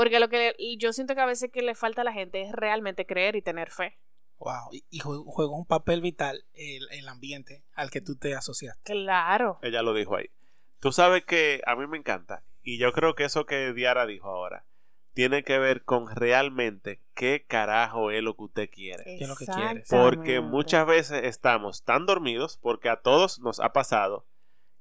Porque 0.00 0.18
lo 0.18 0.30
que 0.30 0.54
yo 0.78 0.94
siento 0.94 1.14
que 1.14 1.20
a 1.20 1.26
veces 1.26 1.50
que 1.52 1.60
le 1.60 1.74
falta 1.74 2.00
a 2.00 2.04
la 2.04 2.12
gente 2.14 2.40
es 2.40 2.52
realmente 2.52 3.04
creer 3.04 3.36
y 3.36 3.42
tener 3.42 3.68
fe. 3.70 3.98
Wow. 4.38 4.70
Y, 4.72 4.82
y 4.88 5.00
jue- 5.00 5.22
juega 5.26 5.52
un 5.52 5.66
papel 5.66 6.00
vital 6.00 6.42
el, 6.54 6.88
el 6.92 7.06
ambiente 7.06 7.64
al 7.74 7.90
que 7.90 8.00
tú 8.00 8.16
te 8.16 8.34
asocias. 8.34 8.78
Claro. 8.82 9.58
Ella 9.60 9.82
lo 9.82 9.92
dijo 9.92 10.16
ahí. 10.16 10.30
Tú 10.78 10.90
sabes 10.90 11.26
que 11.26 11.60
a 11.66 11.76
mí 11.76 11.86
me 11.86 11.98
encanta. 11.98 12.42
Y 12.62 12.78
yo 12.78 12.92
creo 12.94 13.14
que 13.14 13.24
eso 13.24 13.44
que 13.44 13.74
Diara 13.74 14.06
dijo 14.06 14.28
ahora 14.28 14.64
tiene 15.12 15.44
que 15.44 15.58
ver 15.58 15.82
con 15.84 16.08
realmente 16.16 17.02
qué 17.14 17.44
carajo 17.46 18.10
es 18.10 18.22
lo 18.22 18.34
que 18.36 18.44
usted 18.44 18.70
quiere. 18.70 19.04
¿Qué 19.04 19.18
es 19.24 19.28
lo 19.28 19.36
que 19.36 19.44
quieres? 19.44 19.86
Porque 19.90 20.40
muchas 20.40 20.86
veces 20.86 21.24
estamos 21.24 21.82
tan 21.84 22.06
dormidos, 22.06 22.56
porque 22.62 22.88
a 22.88 23.02
todos 23.02 23.38
nos 23.40 23.60
ha 23.60 23.74
pasado, 23.74 24.24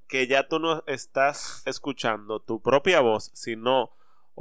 que 0.08 0.28
ya 0.28 0.48
tú 0.48 0.60
no 0.60 0.82
estás 0.88 1.62
escuchando 1.66 2.40
tu 2.40 2.62
propia 2.62 3.02
voz, 3.02 3.32
sino 3.34 3.92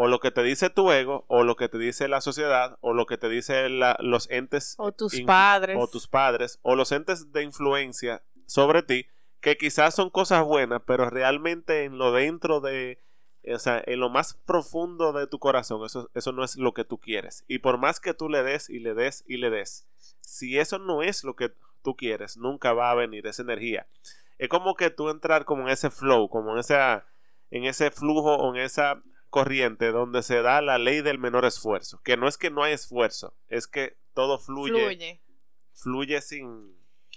o 0.01 0.07
lo 0.07 0.21
que 0.21 0.31
te 0.31 0.45
dice 0.45 0.71
tu 0.71 0.93
ego, 0.93 1.25
o 1.27 1.43
lo 1.43 1.57
que 1.57 1.69
te 1.69 1.77
dice 1.77 2.07
la 2.07 2.21
sociedad, 2.21 2.79
o 2.83 2.95
lo 2.95 3.05
que 3.07 3.19
te 3.19 3.29
dice 3.29 3.69
la- 3.69 3.97
los 3.99 4.31
entes 4.31 4.77
O 4.79 4.93
tus 4.93 5.21
padres. 5.23 5.77
o 5.77 5.89
tus 5.89 6.07
padres, 6.07 6.61
o 6.63 6.77
los 6.77 6.93
entes 6.93 7.33
de 7.33 7.43
influencia 7.43 8.23
sobre 8.47 8.85
ti, 8.85 9.07
que 9.41 9.57
quizás 9.57 9.97
son 9.97 10.11
cosas 10.11 10.45
buenas, 10.45 10.83
pero 10.87 11.11
realmente 11.11 11.83
en 11.83 11.99
lo 11.99 12.13
dentro 12.13 12.61
de, 12.61 13.01
o 13.53 13.59
sea, 13.59 13.83
en 13.87 13.99
lo 13.99 14.09
más 14.09 14.35
profundo 14.47 15.13
de 15.13 15.27
tu 15.27 15.41
corazón, 15.41 15.85
eso, 15.85 16.09
eso 16.15 16.31
no 16.31 16.45
es 16.45 16.57
lo 16.57 16.75
que 16.75 16.85
tú 16.85 16.99
quieres. 16.99 17.45
Y 17.49 17.59
por 17.59 17.77
más 17.79 17.99
que 17.99 18.15
tú 18.15 18.29
le 18.29 18.45
des 18.45 18.71
y 18.71 18.79
le 18.79 18.95
des 18.95 19.25
y 19.27 19.37
le 19.39 19.51
des, 19.51 19.85
si 20.21 20.59
eso 20.61 20.79
no 20.79 21.03
es 21.03 21.25
lo 21.25 21.35
que 21.35 21.53
tú 21.83 21.97
quieres, 21.97 22.37
nunca 22.37 22.73
va 22.73 22.93
a 22.93 22.95
venir 22.95 23.27
esa 23.27 23.43
energía. 23.43 23.87
Es 24.39 24.49
como 24.49 24.77
que 24.77 24.91
tú 24.91 25.11
entrar 25.11 25.45
como 25.45 25.63
en 25.63 25.71
ese 25.71 25.91
flow, 25.91 26.29
como 26.29 26.53
en, 26.53 26.59
esa, 26.59 27.05
en 27.51 27.65
ese 27.65 27.91
flujo 27.91 28.37
o 28.37 28.55
en 28.55 28.61
esa 28.63 29.03
corriente 29.31 29.93
donde 29.93 30.23
se 30.23 30.43
da 30.43 30.61
la 30.61 30.79
ley 30.79 31.03
del 31.03 31.19
menor 31.19 31.45
esfuerzo. 31.45 32.01
Que 32.03 32.17
no 32.17 32.29
es 32.29 32.39
que 32.39 32.51
no 32.51 32.63
hay 32.63 32.73
esfuerzo, 32.73 33.35
es 33.49 33.67
que 33.67 33.97
todo 34.15 34.39
fluye, 34.39 34.85
fluye, 34.85 35.21
fluye 35.73 36.21
sin, 36.21 36.77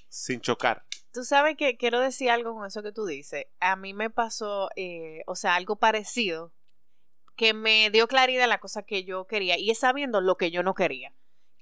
sin 0.10 0.42
chocar. 0.42 0.86
Tú 1.14 1.24
sabes 1.24 1.58
que 1.58 1.76
quiero 1.78 2.00
decir 2.00 2.30
algo 2.30 2.54
con 2.54 2.66
eso 2.66 2.84
que 2.84 2.92
tú 2.92 3.06
dices. 3.06 3.46
A 3.60 3.76
mí 3.76 3.94
me 3.94 4.10
pasó, 4.10 4.70
eh, 4.76 5.24
o 5.28 5.36
sea, 5.36 5.56
algo 5.56 5.76
parecido 5.76 6.54
que 7.36 7.54
me 7.54 7.90
dio 7.90 8.08
claridad 8.08 8.48
la 8.48 8.60
cosa 8.60 8.84
que 8.84 9.04
yo 9.04 9.26
quería 9.26 9.58
y 9.58 9.72
es 9.72 9.80
sabiendo 9.80 10.22
lo 10.22 10.38
que 10.38 10.52
yo 10.52 10.64
no 10.64 10.74
quería. 10.74 11.14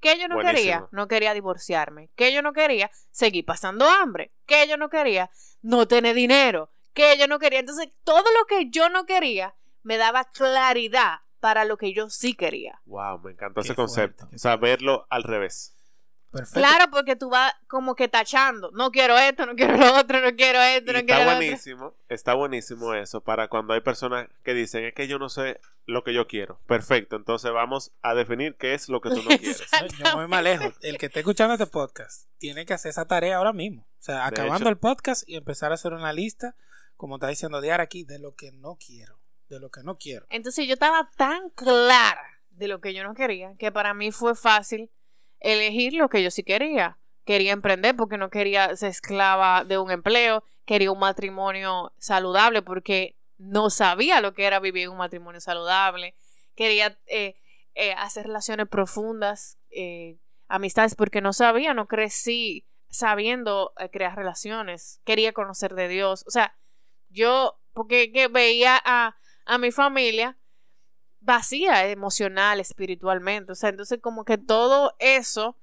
¿Qué 0.01 0.17
yo 0.17 0.27
no 0.27 0.39
quería? 0.39 0.87
No 0.91 1.07
quería 1.07 1.33
divorciarme. 1.33 2.09
¿Qué 2.15 2.31
yo 2.33 2.41
no 2.41 2.53
quería? 2.53 2.89
Seguir 3.11 3.45
pasando 3.45 3.87
hambre. 3.87 4.31
¿Qué 4.45 4.65
yo 4.67 4.77
no 4.77 4.89
quería? 4.89 5.29
No 5.61 5.87
tener 5.87 6.15
dinero. 6.15 6.69
¿Qué 6.93 7.17
yo 7.17 7.27
no 7.27 7.37
quería? 7.39 7.59
Entonces, 7.59 7.89
todo 8.03 8.23
lo 8.39 8.45
que 8.45 8.69
yo 8.69 8.89
no 8.89 9.05
quería 9.05 9.55
me 9.83 9.97
daba 9.97 10.25
claridad 10.25 11.19
para 11.39 11.65
lo 11.65 11.77
que 11.77 11.93
yo 11.93 12.09
sí 12.09 12.33
quería. 12.33 12.81
Wow, 12.85 13.19
me 13.19 13.31
encantó 13.31 13.61
ese 13.61 13.75
concepto. 13.75 14.27
o 14.33 14.37
sea, 14.37 14.57
verlo 14.57 15.07
al 15.09 15.23
revés. 15.23 15.73
Claro, 16.53 16.91
porque 16.91 17.15
tú 17.15 17.29
vas 17.29 17.53
como 17.67 17.95
que 17.95 18.07
tachando. 18.07 18.69
No 18.71 18.91
quiero 18.91 19.17
esto, 19.17 19.47
no 19.47 19.55
quiero 19.55 19.77
lo 19.77 19.95
otro, 19.97 20.21
no 20.21 20.35
quiero 20.35 20.61
esto, 20.61 20.93
no 20.93 20.99
quiero 21.03 21.21
Está 21.21 21.35
buenísimo, 21.35 21.93
está 22.07 22.33
buenísimo 22.35 22.93
eso 22.93 23.21
para 23.21 23.47
cuando 23.47 23.73
hay 23.73 23.81
personas 23.81 24.27
que 24.43 24.53
dicen 24.53 24.85
es 24.85 24.93
que 24.93 25.07
yo 25.07 25.17
no 25.17 25.29
sé 25.29 25.59
lo 25.87 26.03
que 26.03 26.13
yo 26.13 26.27
quiero. 26.27 26.59
Perfecto, 26.67 27.15
entonces 27.15 27.51
vamos 27.51 27.91
a 28.03 28.13
definir 28.13 28.55
qué 28.57 28.75
es 28.75 28.89
lo 28.89 29.01
que 29.01 29.09
tú 29.09 29.23
no 29.23 29.29
quieres. 29.39 29.63
yo 29.97 30.15
voy 30.15 30.27
más 30.27 30.43
lejos. 30.43 30.75
El 30.81 30.99
que 30.99 31.07
esté 31.07 31.21
escuchando 31.21 31.55
este 31.55 31.65
podcast 31.65 32.27
tiene 32.37 32.65
que 32.65 32.73
hacer 32.75 32.91
esa 32.91 33.07
tarea 33.07 33.37
ahora 33.37 33.53
mismo. 33.53 33.81
O 33.81 34.01
sea, 34.01 34.27
acabando 34.27 34.69
el 34.69 34.77
podcast 34.77 35.27
y 35.27 35.35
empezar 35.35 35.71
a 35.71 35.75
hacer 35.75 35.93
una 35.93 36.13
lista, 36.13 36.55
como 36.95 37.15
está 37.15 37.27
diciendo 37.27 37.59
Diara 37.59 37.83
aquí, 37.83 38.03
de 38.03 38.19
lo 38.19 38.35
que 38.35 38.51
no 38.51 38.75
quiero. 38.75 39.18
De 39.49 39.59
lo 39.59 39.69
que 39.69 39.81
no 39.83 39.97
quiero. 39.97 40.25
Entonces 40.29 40.67
yo 40.67 40.73
estaba 40.73 41.09
tan 41.17 41.49
clara 41.51 42.41
de 42.51 42.67
lo 42.67 42.81
que 42.81 42.93
yo 42.93 43.03
no 43.03 43.13
quería 43.13 43.55
que 43.57 43.71
para 43.71 43.93
mí 43.93 44.11
fue 44.11 44.35
fácil 44.35 44.91
elegir 45.39 45.93
lo 45.93 46.09
que 46.09 46.23
yo 46.23 46.31
sí 46.31 46.43
quería. 46.43 46.97
Quería 47.25 47.51
emprender 47.51 47.95
porque 47.95 48.17
no 48.17 48.29
quería 48.29 48.75
ser 48.75 48.89
esclava 48.89 49.63
de 49.63 49.77
un 49.77 49.91
empleo, 49.91 50.43
quería 50.65 50.91
un 50.91 50.99
matrimonio 50.99 51.93
saludable 51.97 52.61
porque 52.61 53.15
no 53.39 53.69
sabía 53.69 54.21
lo 54.21 54.33
que 54.33 54.45
era 54.45 54.59
vivir 54.59 54.89
un 54.89 54.97
matrimonio 54.97 55.39
saludable, 55.39 56.15
quería 56.55 56.99
eh, 57.07 57.35
eh, 57.73 57.93
hacer 57.93 58.27
relaciones 58.27 58.67
profundas, 58.67 59.57
eh, 59.71 60.17
amistades 60.47 60.95
porque 60.95 61.21
no 61.21 61.31
sabía, 61.31 61.73
no 61.73 61.87
crecí 61.87 62.65
sabiendo 62.89 63.73
crear 63.91 64.15
relaciones, 64.15 64.99
quería 65.05 65.31
conocer 65.31 65.75
de 65.75 65.87
Dios, 65.87 66.25
o 66.27 66.31
sea, 66.31 66.57
yo, 67.09 67.59
porque 67.73 68.27
veía 68.29 68.81
a, 68.83 69.15
a 69.49 69.57
mi 69.57 69.71
familia 69.71 70.37
vacía 71.21 71.87
emocional, 71.87 72.59
espiritualmente. 72.59 73.51
O 73.51 73.55
sea, 73.55 73.69
entonces 73.69 73.99
como 73.99 74.23
que 74.23 74.37
todo 74.37 74.93
eso, 74.99 75.57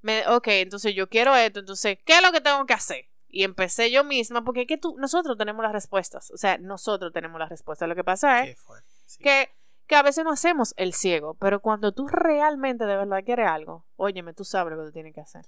me, 0.00 0.26
ok, 0.26 0.48
entonces 0.48 0.94
yo 0.94 1.08
quiero 1.08 1.36
esto, 1.36 1.60
entonces, 1.60 1.98
¿qué 2.04 2.16
es 2.16 2.22
lo 2.22 2.32
que 2.32 2.40
tengo 2.40 2.64
que 2.64 2.72
hacer? 2.72 3.04
Y 3.28 3.44
empecé 3.44 3.90
yo 3.90 4.04
misma, 4.04 4.42
porque 4.42 4.62
es 4.62 4.66
que 4.66 4.78
tú, 4.78 4.96
nosotros 4.98 5.36
tenemos 5.36 5.62
las 5.62 5.72
respuestas, 5.72 6.30
o 6.30 6.38
sea, 6.38 6.56
nosotros 6.56 7.12
tenemos 7.12 7.38
las 7.38 7.50
respuestas. 7.50 7.88
Lo 7.88 7.94
que 7.94 8.04
pasa 8.04 8.44
es 8.46 8.56
que, 9.18 9.50
que 9.86 9.96
a 9.96 10.02
veces 10.02 10.24
no 10.24 10.32
hacemos 10.32 10.72
el 10.78 10.94
ciego, 10.94 11.34
pero 11.34 11.60
cuando 11.60 11.92
tú 11.92 12.08
realmente 12.08 12.86
de 12.86 12.96
verdad 12.96 13.22
quieres 13.22 13.48
algo, 13.48 13.84
óyeme, 13.96 14.32
tú 14.32 14.44
sabes 14.44 14.72
lo 14.72 14.80
que 14.80 14.86
tú 14.86 14.92
tienes 14.92 15.14
que 15.14 15.20
hacer. 15.20 15.44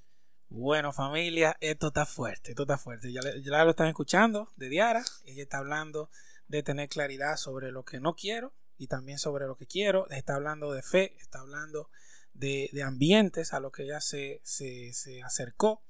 Bueno, 0.51 0.93
familia, 0.93 1.57
esto 1.61 1.89
está 1.89 2.05
fuerte, 2.05 2.51
esto 2.51 2.63
está 2.63 2.77
fuerte. 2.77 3.13
Ya, 3.13 3.21
ya 3.43 3.65
lo 3.65 3.71
están 3.71 3.89
escuchando 3.89 4.49
de 4.57 4.69
Diara. 4.69 5.03
Ella 5.25 5.43
está 5.43 5.59
hablando 5.59 6.09
de 6.49 6.63
tener 6.63 6.89
claridad 6.89 7.37
sobre 7.37 7.71
lo 7.71 7.85
que 7.85 8.01
no 8.01 8.15
quiero 8.15 8.55
y 8.77 8.89
también 8.89 9.19
sobre 9.19 9.47
lo 9.47 9.57
que 9.57 9.67
quiero. 9.67 10.09
Está 10.11 10.35
hablando 10.35 10.73
de 10.73 10.83
fe, 10.83 11.17
está 11.21 11.41
hablando 11.41 11.91
de, 12.33 12.71
ambientes 12.85 13.53
a 13.53 13.61
lo 13.61 13.71
que 13.71 13.85
ella 13.85 14.01
se, 14.01 14.41
se, 14.45 15.23
acercó, 15.23 15.83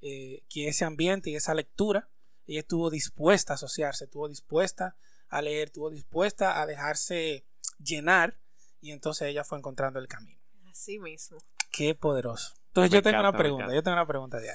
eh, 0.00 0.44
que 0.48 0.68
ese 0.68 0.84
ambiente 0.84 1.30
y 1.30 1.36
esa 1.36 1.54
lectura, 1.54 2.08
ella 2.46 2.60
estuvo 2.60 2.90
dispuesta 2.90 3.52
a 3.52 3.56
asociarse, 3.56 4.04
estuvo 4.04 4.28
dispuesta 4.28 4.96
a 5.28 5.42
leer, 5.42 5.68
estuvo 5.68 5.90
dispuesta 5.90 6.60
a 6.60 6.66
dejarse 6.66 7.44
llenar 7.78 8.40
y 8.80 8.92
entonces 8.92 9.28
ella 9.28 9.44
fue 9.44 9.58
encontrando 9.58 9.98
el 9.98 10.08
camino. 10.08 10.40
Así 10.70 10.98
mismo. 10.98 11.38
Qué 11.70 11.94
poderoso. 11.94 12.54
Entonces 12.68 12.92
yo 12.92 13.02
tengo 13.02 13.20
una 13.20 13.36
pregunta, 13.36 13.74
yo 13.74 13.82
tengo 13.82 13.96
una 13.96 14.06
pregunta 14.06 14.38
de 14.38 14.50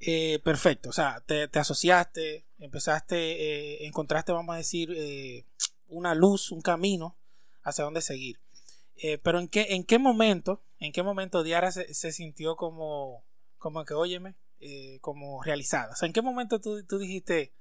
eh, 0.00 0.40
perfecto, 0.44 0.90
o 0.90 0.92
sea, 0.92 1.22
te, 1.26 1.48
asociaste, 1.58 2.46
empezaste, 2.58 3.16
eh, 3.16 3.86
encontraste, 3.86 4.32
vamos 4.32 4.54
a 4.54 4.58
decir, 4.58 4.92
eh, 4.96 5.46
una 5.88 6.14
luz, 6.14 6.50
un 6.52 6.62
camino 6.62 7.16
hacia 7.62 7.84
dónde 7.84 8.00
seguir. 8.00 8.40
Eh, 8.96 9.18
pero 9.18 9.38
en 9.38 9.48
qué, 9.48 9.74
en 9.74 9.84
qué 9.84 9.98
momento, 9.98 10.62
en 10.78 10.92
qué 10.92 11.02
momento 11.02 11.42
Diara 11.42 11.70
se, 11.70 12.12
sintió 12.12 12.56
como, 12.56 13.24
como 13.58 13.84
que, 13.84 13.94
óyeme, 13.94 14.36
eh, 14.60 14.98
como 15.00 15.42
realizada. 15.42 15.92
O 15.92 15.96
sea, 15.96 16.06
en 16.06 16.12
qué 16.12 16.22
momento 16.22 16.60
tú, 16.60 16.98
dijiste, 16.98 17.52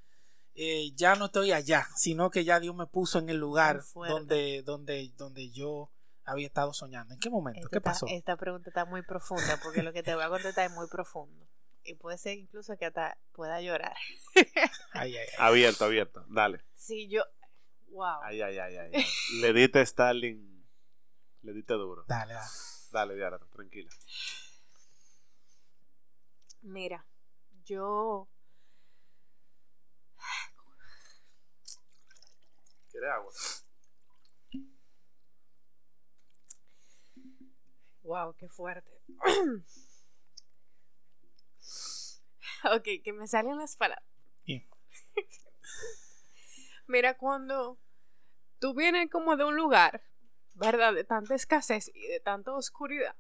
eh, 0.56 0.92
ya 0.96 1.16
no 1.16 1.26
estoy 1.26 1.52
allá, 1.52 1.88
sino 1.96 2.30
que 2.30 2.46
ya 2.46 2.60
Dios 2.60 2.76
me 2.76 2.88
puso 2.88 3.20
en 3.20 3.30
el 3.30 3.38
lugar 3.38 3.82
donde, 3.94 4.64
donde, 4.64 5.12
donde 5.18 5.52
yo 5.52 5.92
había 6.24 6.48
estado 6.48 6.74
soñando. 6.74 7.14
¿En 7.14 7.20
qué 7.20 7.30
momento? 7.30 7.68
¿Qué 7.70 7.82
pasó? 7.82 8.06
esta 8.08 8.38
pregunta 8.38 8.70
está 8.70 8.86
muy 8.86 9.02
profunda 9.02 9.60
porque 9.62 9.84
lo 9.84 9.92
que 9.92 10.04
te 10.04 10.16
voy 10.16 10.24
a 10.24 10.30
contestar 10.30 10.66
es 10.66 10.72
muy 10.72 10.88
profundo. 10.88 11.46
Y 11.86 11.96
puede 11.96 12.18
ser 12.18 12.38
incluso 12.38 12.76
que 12.78 12.86
hasta 12.86 13.18
pueda 13.32 13.62
llorar. 13.62 13.96
Abierto, 15.38 15.86
abierto. 15.86 16.26
Dale. 16.28 16.66
Sí, 16.74 17.08
yo, 17.08 17.24
Wow. 17.96 18.20
Ay, 18.24 18.42
ay, 18.42 18.58
ay, 18.60 18.76
ay. 18.76 19.06
Le 19.40 19.54
diste 19.54 19.82
Stalin. 19.86 20.68
Le 21.44 21.54
diste 21.54 21.76
duro. 21.76 22.04
Dale, 22.10 22.34
dale. 22.34 22.50
Dale, 22.92 23.16
Diana, 23.16 23.40
tranquila. 23.54 23.90
Mira, 26.62 27.06
yo. 27.64 28.28
¿Quieres 32.92 33.10
agua? 33.12 33.32
Wow, 38.04 38.36
qué 38.36 38.50
fuerte. 38.50 38.92
ok, 42.76 43.04
que 43.04 43.14
me 43.14 43.28
salen 43.28 43.58
las 43.58 43.76
palabras. 43.76 44.08
Mira, 46.88 47.18
cuando 47.18 47.80
tú 48.60 48.74
vienes 48.74 49.10
como 49.10 49.36
de 49.36 49.46
un 49.46 49.56
lugar, 49.56 50.04
¿verdad? 50.54 50.94
De 50.94 51.04
tanta 51.04 51.36
escasez 51.36 51.92
y 51.94 52.08
de 52.08 52.20
tanta 52.20 52.54
oscuridad. 52.54 53.16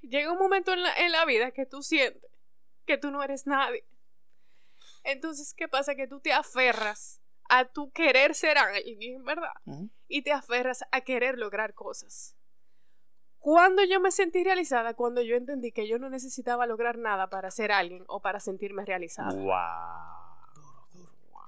Llega 0.00 0.30
un 0.30 0.38
momento 0.38 0.72
en 0.72 0.82
la, 0.82 0.94
en 0.98 1.12
la 1.12 1.24
vida 1.24 1.50
que 1.50 1.64
tú 1.64 1.82
sientes 1.82 2.30
que 2.84 2.98
tú 2.98 3.10
no 3.10 3.22
eres 3.22 3.46
nadie. 3.46 3.84
Entonces, 5.02 5.54
¿qué 5.54 5.68
pasa? 5.68 5.94
Que 5.94 6.06
tú 6.06 6.20
te 6.20 6.32
aferras 6.32 7.20
a 7.48 7.66
tu 7.66 7.90
querer 7.92 8.34
ser 8.34 8.58
alguien, 8.58 9.24
¿verdad? 9.24 9.52
Y 10.08 10.22
te 10.22 10.32
aferras 10.32 10.84
a 10.90 11.02
querer 11.02 11.38
lograr 11.38 11.74
cosas. 11.74 12.36
Cuando 13.44 13.84
yo 13.84 14.00
me 14.00 14.10
sentí 14.10 14.42
realizada, 14.42 14.94
cuando 14.94 15.20
yo 15.20 15.36
entendí 15.36 15.70
que 15.70 15.86
yo 15.86 15.98
no 15.98 16.08
necesitaba 16.08 16.64
lograr 16.64 16.96
nada 16.96 17.28
para 17.28 17.50
ser 17.50 17.72
alguien 17.72 18.02
o 18.08 18.22
para 18.22 18.40
sentirme 18.40 18.86
realizada. 18.86 19.34
Wow. 19.34 21.42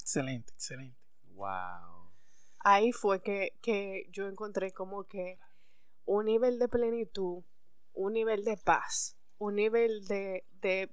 Excelente, 0.00 0.52
excelente. 0.52 0.98
Wow. 1.34 2.10
Ahí 2.58 2.90
fue 2.90 3.22
que, 3.22 3.56
que 3.62 4.08
yo 4.10 4.26
encontré 4.26 4.72
como 4.72 5.04
que 5.04 5.38
un 6.06 6.24
nivel 6.24 6.58
de 6.58 6.66
plenitud, 6.66 7.44
un 7.92 8.12
nivel 8.12 8.42
de 8.42 8.56
paz, 8.56 9.16
un 9.38 9.54
nivel 9.54 10.08
de, 10.08 10.44
de, 10.60 10.92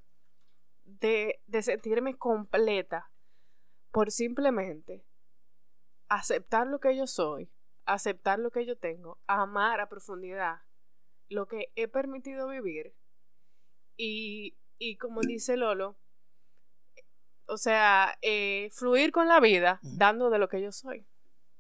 de, 0.84 1.42
de 1.48 1.64
sentirme 1.64 2.20
completa 2.20 3.10
por 3.90 4.12
simplemente 4.12 5.04
aceptar 6.08 6.68
lo 6.68 6.80
que 6.80 6.96
yo 6.96 7.08
soy, 7.08 7.50
aceptar 7.94 8.40
lo 8.40 8.52
que 8.52 8.66
yo 8.66 8.78
tengo, 8.78 9.20
amar 9.28 9.80
a 9.80 9.90
profundidad 9.90 10.62
lo 11.30 11.48
que 11.48 11.72
he 11.76 11.88
permitido 11.88 12.48
vivir 12.48 12.94
y, 13.96 14.58
y 14.78 14.98
como 14.98 15.22
dice 15.22 15.58
Lolo, 15.58 15.98
o 17.46 17.58
sea, 17.58 18.18
eh, 18.22 18.70
fluir 18.72 19.12
con 19.12 19.28
la 19.28 19.40
vida, 19.40 19.80
dando 19.82 20.30
de 20.30 20.40
lo 20.40 20.50
que 20.50 20.62
yo 20.62 20.72
soy. 20.72 21.06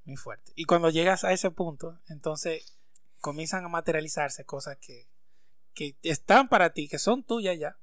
Muy 0.06 0.16
fuerte. 0.16 0.52
Y 0.56 0.66
cuando 0.66 0.90
llegas 0.90 1.24
a 1.24 1.34
ese 1.34 1.52
punto, 1.52 2.00
entonces 2.10 2.82
comienzan 3.22 3.66
a 3.66 3.70
materializarse 3.70 4.46
cosas 4.46 4.78
que, 4.78 5.08
que 5.74 5.98
están 6.02 6.48
para 6.48 6.72
ti, 6.72 6.88
que 6.88 7.00
son 7.00 7.24
tuyas 7.24 7.58
ya, 7.60 7.78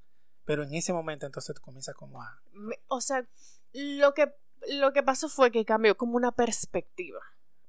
pero 0.45 0.63
en 0.63 0.75
ese 0.75 0.93
momento 0.93 1.27
entonces 1.27 1.55
tú 1.55 1.63
comienzas 1.63 1.95
como 1.95 2.23
a... 2.23 2.41
o 2.89 3.01
sea, 3.01 3.27
lo 3.73 4.15
que, 4.15 4.33
lo 4.69 4.93
que 4.93 5.03
pasó 5.03 5.29
fue 5.29 5.51
que 5.51 5.65
cambió 5.65 5.97
como 5.97 6.17
una 6.17 6.33
perspectiva. 6.33 7.21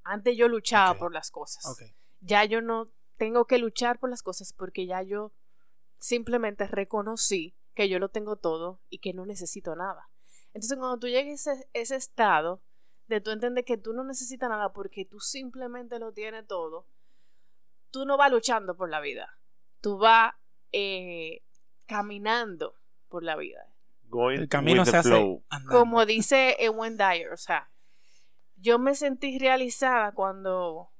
Antes 0.07 0.37
yo 0.37 0.47
luchaba 0.47 0.97
por 0.97 1.13
las 1.13 1.31
cosas. 1.31 1.63
Ya 2.19 2.45
yo 2.45 2.61
no 2.61 2.91
tengo 3.17 3.45
que 3.45 3.57
luchar 3.57 3.99
por 3.99 4.09
las 4.09 4.23
cosas 4.23 4.53
porque 4.53 4.85
ya 4.85 5.01
yo 5.01 5.33
simplemente 5.99 6.67
reconocí 6.67 7.55
que 7.73 7.89
yo 7.89 7.99
lo 7.99 8.09
tengo 8.09 8.37
todo 8.37 8.81
y 8.89 8.99
que 8.99 9.13
no 9.13 9.25
necesito 9.25 9.75
nada. 9.75 10.09
Entonces 10.53 10.77
cuando 10.77 10.97
tú 10.97 11.07
llegues 11.07 11.45
a 11.47 11.53
ese, 11.53 11.69
ese 11.73 11.95
estado 11.95 12.61
de 13.07 13.21
tú 13.21 13.31
entender 13.31 13.65
que 13.65 13.77
tú 13.77 13.93
no 13.93 14.03
necesitas 14.03 14.49
nada 14.49 14.73
porque 14.73 15.05
tú 15.05 15.19
simplemente 15.19 15.99
lo 15.99 16.13
tienes 16.13 16.47
todo, 16.47 16.87
tú 17.91 18.05
no 18.05 18.17
vas 18.17 18.31
luchando 18.31 18.75
por 18.75 18.89
la 18.89 18.99
vida. 18.99 19.37
Tú 19.81 19.97
vas 19.97 20.33
eh, 20.71 21.43
caminando 21.85 22.75
por 23.09 23.23
la 23.23 23.35
vida. 23.35 23.73
Going 24.03 24.39
El 24.39 24.49
camino 24.49 24.85
se 24.85 24.91
the 24.91 24.97
hace 24.97 25.09
flow. 25.09 25.43
Como 25.69 26.05
dice 26.05 26.55
Ewen 26.59 26.97
Dyer, 26.97 27.31
o 27.31 27.37
sea, 27.37 27.69
yo 28.57 28.79
me 28.79 28.95
sentí 28.95 29.39
realizada 29.39 30.11
cuando, 30.11 30.91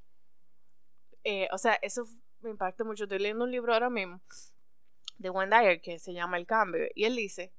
eh, 1.23 1.47
o 1.51 1.57
sea, 1.57 1.73
eso 1.81 2.05
me 2.41 2.51
impacta 2.51 2.83
mucho. 2.83 3.03
Estoy 3.03 3.19
leyendo 3.19 3.43
un 3.43 3.51
libro 3.51 3.73
ahora 3.73 3.89
mismo 3.89 4.21
de 5.17 5.27
Ewen 5.29 5.49
Dyer 5.49 5.81
que 5.81 5.99
se 5.99 6.13
llama 6.13 6.37
El 6.37 6.45
Cambio 6.45 6.85
y 6.93 7.05
él 7.05 7.15
dice, 7.15 7.53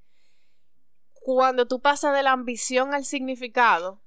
cuando 1.12 1.67
tú 1.67 1.81
pasas 1.81 2.14
de 2.14 2.23
la 2.23 2.33
ambición 2.33 2.95
al 2.95 3.05
significado, 3.05 4.00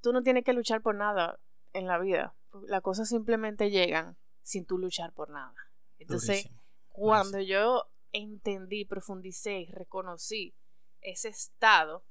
tú 0.00 0.12
no 0.12 0.22
tienes 0.22 0.44
que 0.44 0.52
luchar 0.52 0.80
por 0.80 0.94
nada 0.94 1.40
en 1.72 1.86
la 1.86 1.98
vida. 1.98 2.34
Las 2.66 2.82
cosas 2.82 3.08
simplemente 3.08 3.70
llegan 3.70 4.16
sin 4.42 4.64
tú 4.64 4.78
luchar 4.78 5.12
por 5.12 5.30
nada. 5.30 5.54
Entonces, 5.98 6.44
Durísimo. 6.44 6.62
cuando 6.88 7.40
yo 7.40 7.84
entendí, 8.12 8.84
profundicé 8.84 9.60
y 9.60 9.72
reconocí 9.72 10.54
ese 11.00 11.28
estado 11.28 12.04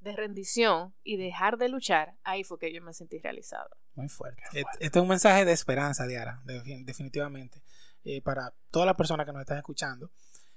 de 0.00 0.12
rendición 0.16 0.94
y 1.04 1.16
dejar 1.16 1.56
de 1.58 1.68
luchar, 1.68 2.14
ahí 2.22 2.44
fue 2.44 2.58
que 2.58 2.72
yo 2.72 2.80
me 2.82 2.92
sentí 2.94 3.18
realizada. 3.18 3.68
Muy 3.94 4.08
fuerte. 4.08 4.42
Este 4.80 4.98
es 4.98 5.02
un 5.02 5.08
mensaje 5.08 5.44
de 5.44 5.52
esperanza, 5.52 6.06
Diara, 6.06 6.40
de- 6.44 6.62
definitivamente, 6.84 7.62
eh, 8.04 8.22
para 8.22 8.54
todas 8.70 8.86
las 8.86 8.96
personas 8.96 9.26
que 9.26 9.32
nos 9.32 9.40
están 9.40 9.58
escuchando, 9.58 10.10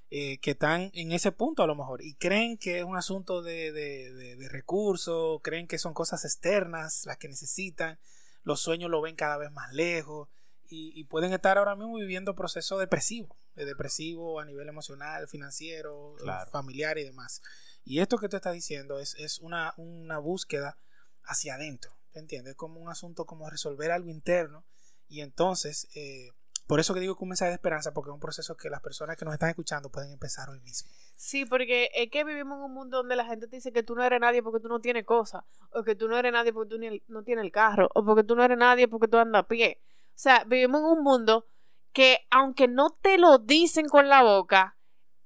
eh, 0.10 0.38
que 0.40 0.52
están 0.52 0.92
en 0.94 1.12
ese 1.12 1.32
punto 1.32 1.64
a 1.64 1.68
lo 1.68 1.76
mejor 1.76 2.02
y 2.04 2.16
creen 2.16 2.58
que 2.58 2.80
es 2.80 2.84
un 2.86 2.96
asunto 2.96 3.42
de, 3.42 3.72
de- 3.72 4.14
de- 4.14 4.36
de 4.38 4.50
recursos, 4.50 5.42
creen 5.44 5.68
que 5.68 5.78
son 5.80 5.94
cosas 5.94 6.24
externas 6.24 7.04
las 7.06 7.18
que 7.18 7.28
necesitan, 7.28 8.00
los 8.44 8.62
sueños 8.62 8.90
lo 8.92 9.02
ven 9.02 9.16
cada 9.16 9.38
vez 9.38 9.52
más 9.52 9.74
lejos 9.74 10.30
y, 10.66 10.94
y 11.00 11.04
pueden 11.06 11.34
estar 11.34 11.58
ahora 11.58 11.76
mismo 11.76 11.96
viviendo 11.96 12.36
procesos 12.36 12.80
depresivos, 12.80 13.38
de 13.56 13.66
depresivo 13.66 14.40
a 14.40 14.46
nivel 14.46 14.70
emocional, 14.70 15.28
financiero, 15.28 16.16
Claro. 16.20 16.50
familiar 16.52 16.98
y 16.98 17.04
demás. 17.04 17.42
Y 17.86 18.00
esto 18.00 18.18
que 18.18 18.30
tú 18.30 18.38
estás 18.38 18.54
diciendo 18.54 19.00
es, 19.00 19.16
es 19.16 19.40
una, 19.40 19.74
una 19.78 20.18
búsqueda 20.18 20.78
hacia 21.24 21.56
adentro, 21.56 21.92
¿te 22.12 22.20
entiendes? 22.20 22.52
Es 22.52 22.58
como 22.58 22.80
un 22.80 22.90
asunto 22.90 23.26
como 23.26 23.50
resolver 23.50 23.92
algo 23.92 24.10
interno 24.10 24.66
y 25.08 25.22
entonces, 25.22 25.90
eh, 25.96 26.32
por 26.66 26.80
eso 26.80 26.94
que 26.94 27.00
digo 27.00 27.16
que 27.16 27.24
un 27.24 27.30
mensaje 27.30 27.50
de 27.50 27.56
esperanza, 27.56 27.94
porque 27.94 28.10
es 28.10 28.14
un 28.14 28.20
proceso 28.20 28.56
que 28.56 28.70
las 28.70 28.82
personas 28.82 29.18
que 29.18 29.26
nos 29.26 29.34
están 29.34 29.50
escuchando 29.50 29.92
pueden 29.92 30.12
empezar 30.12 30.50
hoy 30.50 30.60
mismo. 30.62 30.90
Sí, 31.16 31.46
porque 31.46 31.90
es 31.94 32.10
que 32.10 32.24
vivimos 32.24 32.58
en 32.58 32.64
un 32.64 32.74
mundo 32.74 32.98
donde 32.98 33.16
la 33.16 33.26
gente 33.26 33.48
te 33.48 33.58
dice 33.58 33.72
que 33.72 33.84
tú 33.84 33.96
no 33.96 34.04
eres 34.04 34.20
nadie 34.20 34.42
porque 34.42 34.60
tú 34.60 34.70
no 34.70 34.80
tienes 34.80 35.06
cosas, 35.06 35.44
o 35.72 35.84
que 35.84 35.96
tú 35.96 36.08
no 36.08 36.18
eres 36.18 36.32
nadie 36.32 36.52
porque 36.52 36.76
tú 36.76 36.80
no 37.08 37.24
tienes 37.24 37.46
el 37.46 37.52
carro, 37.52 37.90
o 37.94 38.04
porque 38.04 38.24
tú 38.24 38.36
no 38.36 38.44
eres 38.44 38.58
nadie 38.58 38.88
porque 38.88 39.08
tú 39.08 39.18
andas 39.18 39.42
a 39.42 39.48
pie. 39.48 39.82
O 40.10 40.12
sea, 40.16 40.44
vivimos 40.46 40.80
en 40.80 40.98
un 40.98 41.04
mundo 41.04 41.48
que 41.92 42.26
aunque 42.32 42.68
no 42.68 42.90
te 42.90 43.18
lo 43.18 43.38
dicen 43.38 43.88
con 43.88 44.10
la 44.10 44.24
boca, 44.24 44.78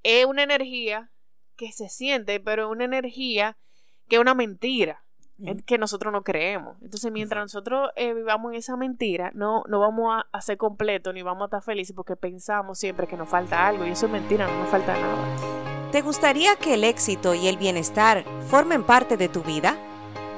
es 0.03 0.25
una 0.25 0.43
energía 0.43 1.11
que 1.57 1.71
se 1.71 1.89
siente, 1.89 2.39
pero 2.39 2.65
es 2.65 2.71
una 2.71 2.85
energía 2.85 3.57
que 4.07 4.15
es 4.15 4.21
una 4.21 4.33
mentira. 4.33 5.03
es 5.43 5.61
que 5.63 5.77
nosotros 5.77 6.11
no 6.11 6.23
creemos. 6.23 6.77
Entonces, 6.81 7.11
mientras 7.11 7.43
nosotros 7.43 7.89
eh, 7.95 8.13
vivamos 8.13 8.53
en 8.53 8.57
esa 8.57 8.75
mentira, 8.77 9.31
no, 9.35 9.63
no 9.67 9.79
vamos 9.79 10.15
a, 10.15 10.27
a 10.31 10.41
ser 10.41 10.57
completos 10.57 11.13
ni 11.13 11.21
vamos 11.21 11.43
a 11.43 11.45
estar 11.45 11.63
felices 11.63 11.95
porque 11.95 12.15
pensamos 12.15 12.79
siempre 12.79 13.07
que 13.07 13.17
nos 13.17 13.29
falta 13.29 13.67
algo 13.67 13.85
y 13.85 13.89
eso 13.89 14.05
es 14.05 14.11
mentira, 14.11 14.47
no 14.47 14.59
nos 14.59 14.69
falta 14.69 14.93
nada. 14.93 15.91
¿Te 15.91 16.01
gustaría 16.01 16.55
que 16.55 16.73
el 16.73 16.83
éxito 16.83 17.33
y 17.33 17.47
el 17.47 17.57
bienestar 17.57 18.25
formen 18.49 18.83
parte 18.83 19.15
de 19.15 19.29
tu 19.29 19.41
vida? 19.41 19.77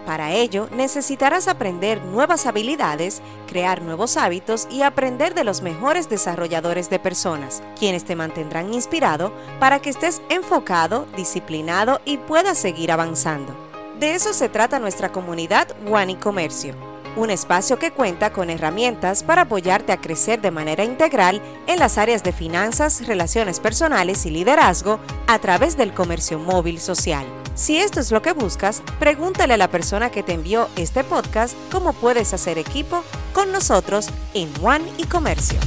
Para 0.05 0.31
ello, 0.31 0.69
necesitarás 0.71 1.47
aprender 1.47 2.03
nuevas 2.03 2.45
habilidades, 2.45 3.21
crear 3.47 3.81
nuevos 3.81 4.17
hábitos 4.17 4.67
y 4.71 4.81
aprender 4.81 5.33
de 5.33 5.43
los 5.43 5.61
mejores 5.61 6.09
desarrolladores 6.09 6.89
de 6.89 6.99
personas, 6.99 7.61
quienes 7.77 8.05
te 8.05 8.15
mantendrán 8.15 8.73
inspirado 8.73 9.31
para 9.59 9.79
que 9.79 9.89
estés 9.89 10.21
enfocado, 10.29 11.05
disciplinado 11.15 12.01
y 12.05 12.17
puedas 12.17 12.57
seguir 12.57 12.91
avanzando. 12.91 13.55
De 13.99 14.15
eso 14.15 14.33
se 14.33 14.49
trata 14.49 14.79
nuestra 14.79 15.11
comunidad 15.11 15.67
One 15.91 16.13
y 16.13 16.15
Comercio, 16.15 16.73
un 17.15 17.29
espacio 17.29 17.77
que 17.77 17.91
cuenta 17.91 18.31
con 18.31 18.49
herramientas 18.49 19.23
para 19.23 19.43
apoyarte 19.43 19.91
a 19.91 19.99
crecer 19.99 20.41
de 20.41 20.51
manera 20.51 20.83
integral 20.83 21.41
en 21.67 21.79
las 21.79 21.97
áreas 21.97 22.23
de 22.23 22.31
finanzas, 22.31 23.05
relaciones 23.05 23.59
personales 23.59 24.25
y 24.25 24.31
liderazgo 24.31 24.99
a 25.27 25.39
través 25.39 25.75
del 25.77 25.93
comercio 25.93 26.39
móvil 26.39 26.79
social. 26.79 27.25
Si 27.59 27.77
esto 27.77 27.99
es 27.99 28.09
lo 28.09 28.21
que 28.21 28.31
buscas, 28.31 28.81
pregúntale 28.99 29.53
a 29.53 29.57
la 29.57 29.69
persona 29.69 30.09
que 30.11 30.23
te 30.23 30.31
envió 30.31 30.69
este 30.77 31.03
podcast 31.03 31.57
cómo 31.69 31.91
puedes 31.91 32.33
hacer 32.33 32.57
equipo 32.57 33.03
con 33.33 33.51
nosotros 33.51 34.07
en 34.33 34.49
One 34.63 34.89
y 34.97 35.03
Comercio. 35.03 35.59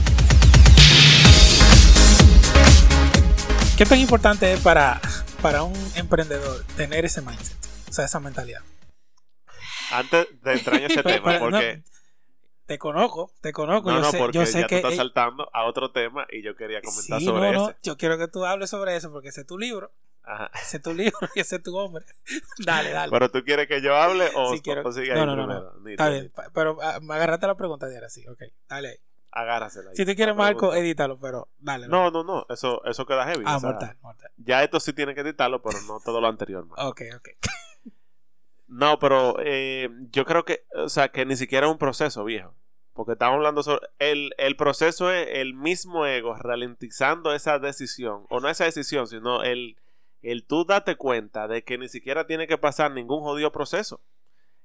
¿Qué 3.77 3.85
tan 3.85 3.99
importante 3.99 4.55
es 4.55 4.61
para, 4.61 5.03
para 5.43 5.65
un 5.65 5.77
emprendedor 5.95 6.65
tener 6.79 7.05
ese 7.05 7.21
mindset? 7.21 7.59
O 7.91 7.93
sea, 7.93 8.07
esa 8.07 8.21
mentalidad. 8.21 8.63
Antes 9.91 10.29
de 10.43 10.53
entrar 10.55 10.77
en 10.81 10.91
ese 10.91 11.03
tema, 11.03 11.27
pero, 11.27 11.41
porque. 11.41 11.77
no, 11.77 11.83
te 12.65 12.79
conozco, 12.79 13.33
te 13.43 13.53
conozco. 13.53 13.91
No, 13.91 13.99
yo 13.99 14.03
no, 14.03 14.11
sé, 14.11 14.19
porque 14.19 14.39
yo 14.39 14.47
sé 14.47 14.61
ya 14.61 14.67
que 14.67 14.77
tú 14.77 14.87
estás 14.87 14.93
eh, 14.95 14.97
saltando 14.97 15.51
a 15.53 15.67
otro 15.67 15.93
tema 15.93 16.27
y 16.31 16.43
yo 16.43 16.57
quería 16.57 16.81
comentar 16.81 17.19
sí, 17.19 17.27
sobre 17.27 17.53
no, 17.53 17.59
no, 17.59 17.69
ese. 17.69 17.79
yo 17.83 17.99
quiero 17.99 18.17
que 18.17 18.29
tú 18.29 18.47
hables 18.47 18.71
sobre 18.71 18.97
eso 18.97 19.13
porque 19.13 19.29
ese 19.29 19.43
es 19.43 19.47
tu 19.47 19.59
libro, 19.59 19.93
Ajá. 20.25 20.51
ese 20.63 20.77
es 20.77 20.83
tu 20.83 20.95
libro 20.95 21.19
y 21.35 21.41
ese 21.41 21.57
es 21.57 21.63
tu 21.63 21.77
hombre. 21.77 22.05
dale, 22.65 22.91
dale. 22.91 23.11
Pero 23.11 23.31
tú 23.31 23.43
quieres 23.45 23.67
que 23.69 23.81
yo 23.83 23.95
hable 23.97 24.31
o, 24.35 24.55
Sí, 24.55 24.61
quiero- 24.61 24.83
o 24.83 24.91
no, 24.93 25.01
ahí 25.01 25.09
no, 25.15 25.27
no, 25.27 25.35
primero. 25.47 25.73
no. 25.81 25.89
Está 25.89 26.09
bien, 26.09 26.33
pero 26.55 26.79
ah, 26.83 27.01
me 27.01 27.15
agarraste 27.15 27.47
la 27.47 27.57
pregunta 27.57 27.87
de 27.87 27.97
ahora, 27.97 28.09
sí, 28.09 28.27
ok, 28.29 28.43
dale 28.69 28.89
ahí. 28.89 28.97
Agárrasela. 29.35 29.91
ahí. 29.91 29.97
Si 29.97 30.05
te 30.05 30.15
quieres, 30.15 30.37
Marco, 30.37 30.59
pregunta. 30.71 30.79
edítalo, 30.79 31.19
pero 31.19 31.49
dale. 31.59 31.89
No, 31.89 32.11
no, 32.11 32.23
no. 32.23 32.45
Eso, 32.51 32.85
eso 32.85 33.07
queda 33.07 33.25
heavy. 33.25 33.43
Ah, 33.47 33.57
o 33.57 33.61
sea, 33.61 33.71
mortal, 33.71 33.97
mortal. 34.03 34.31
Ya 34.37 34.63
esto 34.63 34.79
sí 34.79 34.93
tiene 34.93 35.15
que 35.15 35.23
editarlo, 35.23 35.63
pero 35.63 35.79
no 35.89 36.01
todo 36.05 36.21
lo 36.21 36.29
anterior. 36.29 36.67
man. 36.67 36.77
Ok, 36.87 37.01
ok. 37.17 37.29
No, 38.69 38.99
pero 38.99 39.37
eh, 39.41 39.91
yo 40.11 40.25
creo 40.25 40.45
que, 40.47 40.65
o 40.75 40.89
sea, 40.89 41.09
que 41.11 41.27
ni 41.27 41.37
siquiera 41.37 41.67
es 41.67 41.73
un 41.73 41.79
proceso, 41.79 42.25
viejo. 42.25 42.55
Porque 42.95 43.13
estamos 43.13 43.37
hablando 43.37 43.63
sobre. 43.63 43.87
El, 43.99 44.33
el 44.39 44.57
proceso 44.57 45.11
es 45.11 45.29
el 45.33 45.53
mismo 45.55 46.07
ego 46.07 46.35
ralentizando 46.37 47.35
esa 47.35 47.59
decisión. 47.59 48.25
O 48.31 48.41
no 48.41 48.49
esa 48.49 48.65
decisión, 48.65 49.07
sino 49.09 49.43
el, 49.43 49.77
el 50.23 50.47
tú 50.47 50.65
date 50.65 50.97
cuenta 50.97 51.49
de 51.49 51.65
que 51.65 51.79
ni 51.79 51.89
siquiera 51.89 52.27
tiene 52.27 52.47
que 52.47 52.59
pasar 52.59 52.93
ningún 52.93 53.21
jodido 53.21 53.53
proceso. 53.53 54.03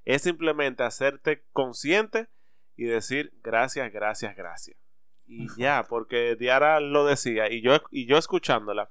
Es 0.04 0.22
simplemente 0.22 0.84
hacerte 0.84 1.44
consciente 1.52 2.28
y 2.76 2.84
decir 2.84 3.32
gracias, 3.42 3.92
gracias, 3.92 4.36
gracias. 4.36 4.76
Y 5.26 5.48
ya, 5.58 5.84
porque 5.88 6.36
Diara 6.36 6.80
lo 6.80 7.04
decía, 7.04 7.52
y 7.52 7.60
yo, 7.60 7.72
y 7.90 8.06
yo 8.06 8.16
escuchándola, 8.16 8.90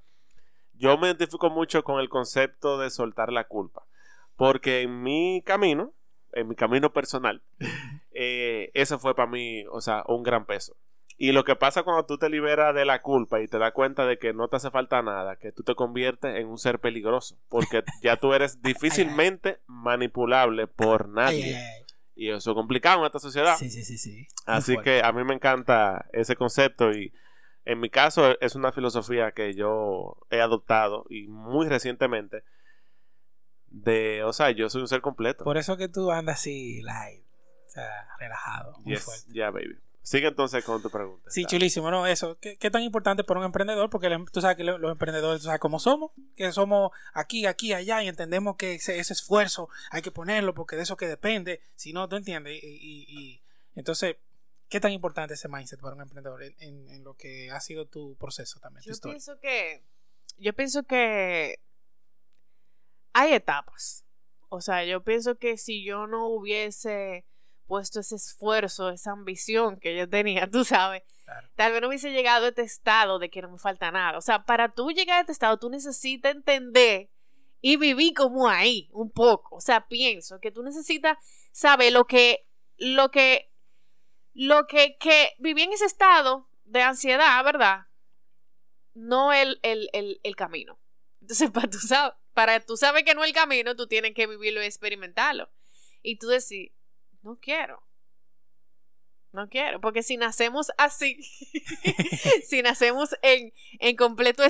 yo 0.73 0.97
me 0.97 1.07
identifico 1.07 1.49
mucho 1.49 1.83
con 1.83 1.99
el 1.99 2.09
concepto 2.09 2.77
de 2.77 2.91
soltar 2.91 3.31
la 3.31 3.45
culpa. 3.45 3.87
Porque 4.35 4.81
en 4.81 5.01
mi 5.01 5.41
camino, 5.43 5.93
en 6.33 6.47
mi 6.47 6.55
camino 6.55 6.93
personal, 6.93 7.41
eh, 8.11 8.69
eso 8.75 8.99
fue 8.99 9.15
para 9.15 9.31
mí, 9.31 9.65
o 9.71 9.81
sea, 9.81 10.03
un 10.07 10.21
gran 10.21 10.45
peso. 10.45 10.77
Y 11.19 11.31
lo 11.31 11.43
que 11.43 11.55
pasa 11.55 11.81
cuando 11.81 12.05
tú 12.05 12.17
te 12.19 12.29
liberas 12.29 12.75
de 12.75 12.85
la 12.85 13.01
culpa 13.01 13.41
y 13.41 13.47
te 13.47 13.57
das 13.57 13.71
cuenta 13.71 14.05
de 14.05 14.19
que 14.19 14.33
no 14.33 14.47
te 14.49 14.57
hace 14.57 14.69
falta 14.69 15.01
nada, 15.01 15.35
que 15.37 15.51
tú 15.51 15.63
te 15.63 15.73
conviertes 15.73 16.35
en 16.35 16.47
un 16.47 16.59
ser 16.59 16.79
peligroso, 16.79 17.37
porque 17.49 17.83
ya 18.03 18.17
tú 18.17 18.33
eres 18.33 18.61
difícilmente 18.61 19.59
manipulable 19.65 20.67
por 20.67 21.09
nadie. 21.09 21.57
Y 22.15 22.29
eso 22.29 22.51
es 22.51 22.55
complicado 22.55 22.99
en 22.99 23.05
esta 23.07 23.19
sociedad. 23.19 23.57
Sí, 23.57 23.69
sí, 23.69 23.83
sí, 23.83 23.97
sí. 23.97 24.27
Así 24.45 24.77
que 24.77 25.01
a 25.03 25.11
mí 25.11 25.23
me 25.23 25.33
encanta 25.33 26.05
ese 26.13 26.35
concepto 26.35 26.91
y 26.91 27.11
en 27.65 27.79
mi 27.79 27.89
caso 27.89 28.39
es 28.39 28.55
una 28.55 28.71
filosofía 28.71 29.31
que 29.31 29.53
yo 29.53 30.17
he 30.29 30.39
adoptado 30.39 31.05
y 31.09 31.27
muy 31.27 31.67
recientemente 31.67 32.43
de, 33.67 34.23
o 34.23 34.33
sea, 34.33 34.51
yo 34.51 34.69
soy 34.69 34.81
un 34.81 34.87
ser 34.87 35.01
completo. 35.01 35.43
Por 35.43 35.57
eso 35.57 35.77
que 35.77 35.89
tú 35.89 36.11
andas 36.11 36.35
así, 36.39 36.81
live, 36.81 37.23
o 37.65 37.69
sea, 37.69 38.07
relajado, 38.19 38.79
muy 38.79 38.93
Yes, 38.93 39.03
fuerte. 39.03 39.25
ya, 39.33 39.51
baby. 39.51 39.77
Sigue 40.07 40.27
entonces 40.29 40.63
con 40.63 40.81
tu 40.81 40.89
pregunta. 40.89 41.29
Sí, 41.29 41.43
chulísimo, 41.45 41.91
¿no? 41.91 42.07
Eso, 42.07 42.37
¿qué, 42.39 42.55
qué 42.57 42.71
tan 42.71 42.81
importante 42.81 43.25
para 43.25 43.41
un 43.41 43.45
emprendedor? 43.45 43.89
Porque 43.89 44.07
el- 44.07 44.23
tú 44.31 44.39
sabes 44.39 44.55
que 44.55 44.63
lo- 44.63 44.77
los 44.77 44.89
emprendedores, 44.93 45.41
tú 45.41 45.47
sabes 45.47 45.59
cómo 45.59 45.79
somos, 45.79 46.11
que 46.35 46.49
somos 46.53 46.91
aquí, 47.13 47.45
aquí, 47.45 47.73
allá, 47.73 48.01
y 48.03 48.07
entendemos 48.07 48.55
que 48.55 48.75
ese, 48.75 48.99
ese 48.99 49.11
esfuerzo 49.11 49.67
hay 49.91 50.01
que 50.01 50.11
ponerlo 50.11 50.53
porque 50.53 50.77
de 50.77 50.83
eso 50.83 50.95
que 50.95 51.07
depende, 51.07 51.59
si 51.75 51.91
no, 51.91 52.07
tú 52.07 52.15
entiendes. 52.15 52.63
Y, 52.63 52.67
y- 52.67 53.05
y- 53.09 53.41
entonces, 53.75 54.15
¿qué 54.69 54.79
tan 54.79 54.93
importante 54.93 55.33
es 55.33 55.41
ese 55.41 55.49
mindset 55.49 55.81
para 55.81 55.95
un 55.95 56.01
emprendedor 56.01 56.41
en, 56.41 56.55
en- 56.59 56.87
en 56.89 57.03
lo 57.03 57.15
que 57.15 57.51
ha 57.51 57.59
sido 57.59 57.85
tu 57.85 58.15
proceso 58.15 58.61
también, 58.61 58.85
Yo 58.85 58.93
pienso 59.09 59.37
que 59.41 59.83
yo 60.37 60.53
pienso 60.53 60.83
que 60.83 61.59
hay 63.11 63.33
etapas. 63.33 64.05
O 64.49 64.61
sea, 64.61 64.85
yo 64.85 65.03
pienso 65.03 65.37
que 65.37 65.57
si 65.57 65.83
yo 65.83 66.07
no 66.07 66.27
hubiese 66.27 67.25
puesto 67.67 67.99
ese 67.99 68.15
esfuerzo, 68.15 68.89
esa 68.89 69.11
ambición 69.11 69.79
que 69.79 69.95
yo 69.95 70.09
tenía, 70.09 70.49
tú 70.49 70.63
sabes, 70.63 71.03
tal 71.55 71.71
vez 71.73 71.81
no 71.81 71.89
hubiese 71.89 72.11
llegado 72.11 72.45
a 72.45 72.49
este 72.49 72.63
estado 72.63 73.19
de 73.19 73.29
que 73.29 73.41
no 73.41 73.51
me 73.51 73.57
falta 73.57 73.91
nada. 73.91 74.17
O 74.17 74.21
sea, 74.21 74.45
para 74.45 74.73
tú 74.73 74.91
llegar 74.91 75.17
a 75.17 75.21
este 75.21 75.33
estado, 75.33 75.57
tú 75.57 75.69
necesitas 75.69 76.33
entender 76.33 77.09
y 77.61 77.77
vivir 77.77 78.13
como 78.13 78.47
ahí, 78.47 78.89
un 78.91 79.11
poco. 79.11 79.57
O 79.57 79.61
sea, 79.61 79.87
pienso 79.87 80.39
que 80.39 80.51
tú 80.51 80.63
necesitas 80.63 81.17
saber 81.51 81.91
lo 81.91 82.05
que, 82.05 82.47
lo 82.77 83.11
que, 83.11 83.51
lo 84.33 84.67
que, 84.67 84.97
que 84.97 85.33
viví 85.39 85.63
en 85.63 85.73
ese 85.73 85.85
estado 85.85 86.49
de 86.65 86.81
ansiedad, 86.81 87.43
¿verdad? 87.43 87.87
No 88.93 89.33
el, 89.33 89.59
el, 89.63 89.89
el, 89.93 90.19
el 90.23 90.35
camino. 90.35 90.79
Entonces, 91.21 91.51
para 91.53 91.69
tú, 91.69 91.79
sabes, 91.79 92.13
para 92.33 92.59
tú 92.59 92.77
saber 92.77 93.03
que 93.03 93.15
no 93.15 93.23
es 93.23 93.29
el 93.29 93.35
camino, 93.35 93.75
tú 93.75 93.87
tienes 93.87 94.13
que 94.13 94.27
vivirlo 94.27 94.61
y 94.61 94.65
experimentarlo. 94.65 95.49
Y 96.01 96.19
tú 96.19 96.27
decís, 96.27 96.71
no 97.27 97.37
quiero. 97.39 97.83
No 99.33 99.49
quiero, 99.49 99.81
porque 99.81 100.01
si 100.01 100.15
nacemos 100.15 100.71
así, 100.77 101.21
si 102.47 102.61
nacemos 102.61 103.15
en, 103.21 103.53
en, 103.79 103.95
completo, 103.97 104.41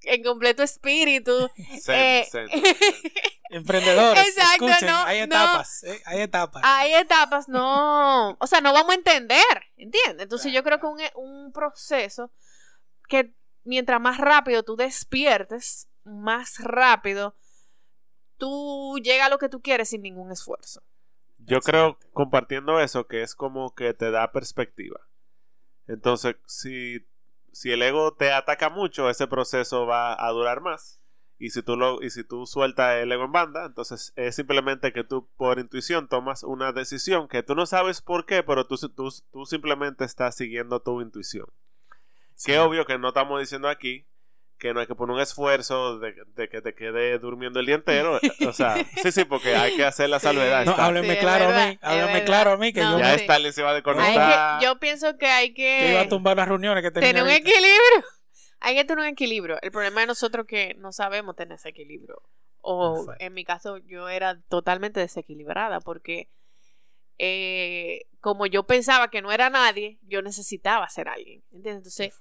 en 0.00 0.24
completo 0.24 0.62
espíritu. 0.62 1.50
Eh, 1.86 2.26
Emprendedores, 3.50 4.26
exacto, 4.26 4.86
no, 4.86 5.04
hay 5.04 5.18
etapas, 5.20 5.84
eh, 5.84 6.02
hay 6.06 6.22
etapas. 6.22 6.62
Hay 6.64 6.94
etapas, 6.94 7.48
no. 7.48 8.30
O 8.40 8.46
sea, 8.46 8.60
no 8.60 8.72
vamos 8.72 8.92
a 8.92 8.98
entender, 8.98 9.62
¿entiendes? 9.76 10.24
Entonces 10.24 10.52
yo 10.52 10.64
creo 10.64 10.80
que 10.80 10.86
un, 10.86 11.00
un 11.14 11.52
proceso 11.52 12.32
que 13.08 13.34
mientras 13.62 14.00
más 14.00 14.18
rápido 14.18 14.62
tú 14.62 14.74
despiertes, 14.74 15.86
más 16.02 16.58
rápido 16.58 17.36
tú 18.38 18.98
llegas 19.02 19.26
a 19.26 19.30
lo 19.30 19.38
que 19.38 19.50
tú 19.50 19.60
quieres 19.60 19.90
sin 19.90 20.02
ningún 20.02 20.32
esfuerzo. 20.32 20.82
Yo 21.46 21.60
creo, 21.60 21.98
compartiendo 22.12 22.80
eso, 22.80 23.06
que 23.06 23.22
es 23.22 23.34
como 23.34 23.74
que 23.74 23.92
te 23.94 24.10
da 24.10 24.32
perspectiva. 24.32 25.00
Entonces, 25.86 26.36
si, 26.46 27.06
si 27.52 27.70
el 27.72 27.82
ego 27.82 28.14
te 28.14 28.32
ataca 28.32 28.70
mucho, 28.70 29.10
ese 29.10 29.26
proceso 29.26 29.86
va 29.86 30.14
a 30.14 30.30
durar 30.30 30.60
más. 30.60 31.00
Y 31.38 31.50
si 31.50 31.62
tú 31.62 31.76
lo, 31.76 32.02
y 32.02 32.10
si 32.10 32.24
tú 32.24 32.46
sueltas 32.46 32.96
el 32.96 33.12
ego 33.12 33.24
en 33.24 33.32
banda, 33.32 33.66
entonces 33.66 34.12
es 34.16 34.36
simplemente 34.36 34.92
que 34.92 35.04
tú 35.04 35.28
por 35.36 35.58
intuición 35.58 36.08
tomas 36.08 36.44
una 36.44 36.72
decisión 36.72 37.28
que 37.28 37.42
tú 37.42 37.54
no 37.54 37.66
sabes 37.66 38.00
por 38.00 38.24
qué, 38.24 38.42
pero 38.42 38.66
tú, 38.66 38.76
tú, 38.76 39.12
tú 39.32 39.44
simplemente 39.44 40.04
estás 40.04 40.36
siguiendo 40.36 40.80
tu 40.80 41.00
intuición. 41.02 41.46
Que 42.44 42.58
obvio 42.58 42.86
que 42.86 42.98
no 42.98 43.08
estamos 43.08 43.40
diciendo 43.40 43.68
aquí 43.68 44.06
que 44.58 44.72
no 44.72 44.80
hay 44.80 44.86
que 44.86 44.94
poner 44.94 45.14
un 45.14 45.20
esfuerzo 45.20 45.98
de, 45.98 46.14
que 46.48 46.62
te 46.62 46.74
quede 46.74 47.18
durmiendo 47.18 47.60
el 47.60 47.66
día 47.66 47.74
entero. 47.74 48.18
O 48.48 48.52
sea, 48.52 48.76
sí, 49.02 49.10
sí, 49.10 49.24
porque 49.24 49.54
hay 49.54 49.74
que 49.76 49.84
hacer 49.84 50.08
la 50.10 50.20
salvedad. 50.20 50.64
No, 50.64 50.72
hábleme 50.72 51.18
claro 51.18 51.48
a 51.48 51.66
mí, 51.66 51.78
hábleme 51.80 52.24
claro 52.24 52.52
a 52.52 52.56
mí 52.56 52.72
que 52.72 52.80
yo... 52.80 52.98
Ya 52.98 53.14
está 53.14 53.38
se 53.52 53.62
va 53.62 53.74
de 53.74 53.82
conectar. 53.82 54.60
yo 54.62 54.78
pienso 54.78 55.16
que 55.16 55.26
hay 55.26 55.54
que... 55.54 55.78
Que 55.80 55.90
iba 55.90 56.00
a 56.02 56.08
tumbar 56.08 56.36
las 56.36 56.48
reuniones 56.48 56.82
que 56.82 56.90
tenía 56.90 57.08
Tener 57.08 57.22
un 57.22 57.30
equilibrio. 57.30 58.04
Hay 58.60 58.76
que 58.76 58.84
tener 58.84 59.02
un 59.02 59.10
equilibrio. 59.10 59.58
El 59.60 59.70
problema 59.70 60.00
de 60.00 60.06
nosotros 60.06 60.46
que 60.46 60.74
no 60.78 60.90
sabemos 60.92 61.36
tener 61.36 61.56
ese 61.56 61.68
equilibrio. 61.68 62.22
O 62.60 63.12
en 63.18 63.34
mi 63.34 63.44
caso 63.44 63.76
yo 63.76 64.08
era 64.08 64.40
totalmente 64.48 65.00
desequilibrada 65.00 65.80
porque 65.80 66.30
eh, 67.18 68.06
como 68.20 68.46
yo 68.46 68.66
pensaba 68.66 69.08
que 69.08 69.20
no 69.20 69.32
era 69.32 69.50
nadie, 69.50 69.98
yo 70.02 70.22
necesitaba 70.22 70.88
ser 70.88 71.08
alguien. 71.08 71.44
¿Entiendes? 71.52 71.98
Entonces, 71.98 72.14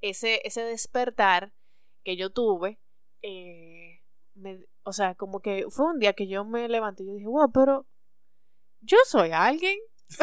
ese, 0.00 0.40
ese 0.44 0.62
despertar 0.62 1.52
que 2.04 2.16
yo 2.16 2.30
tuve, 2.30 2.78
eh, 3.22 4.00
o 4.82 4.92
sea, 4.92 5.14
como 5.14 5.40
que 5.40 5.64
fue 5.70 5.86
un 5.86 5.98
día 5.98 6.12
que 6.12 6.28
yo 6.28 6.44
me 6.44 6.68
levanté 6.68 7.02
y 7.02 7.06
yo 7.06 7.14
dije, 7.14 7.26
wow, 7.26 7.50
pero 7.52 7.86
yo 8.80 8.98
soy 9.06 9.32
alguien. 9.32 9.78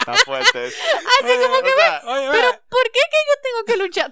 Está 0.00 0.14
fuerte. 0.24 0.66
Así 0.66 0.74
como 1.22 1.60
que, 1.62 1.70
pero 2.04 2.48
¿por 2.68 2.84
qué 2.90 3.00
que 3.10 3.20
yo 3.28 3.34
tengo 3.42 3.64
que 3.66 3.76
luchar 3.76 4.10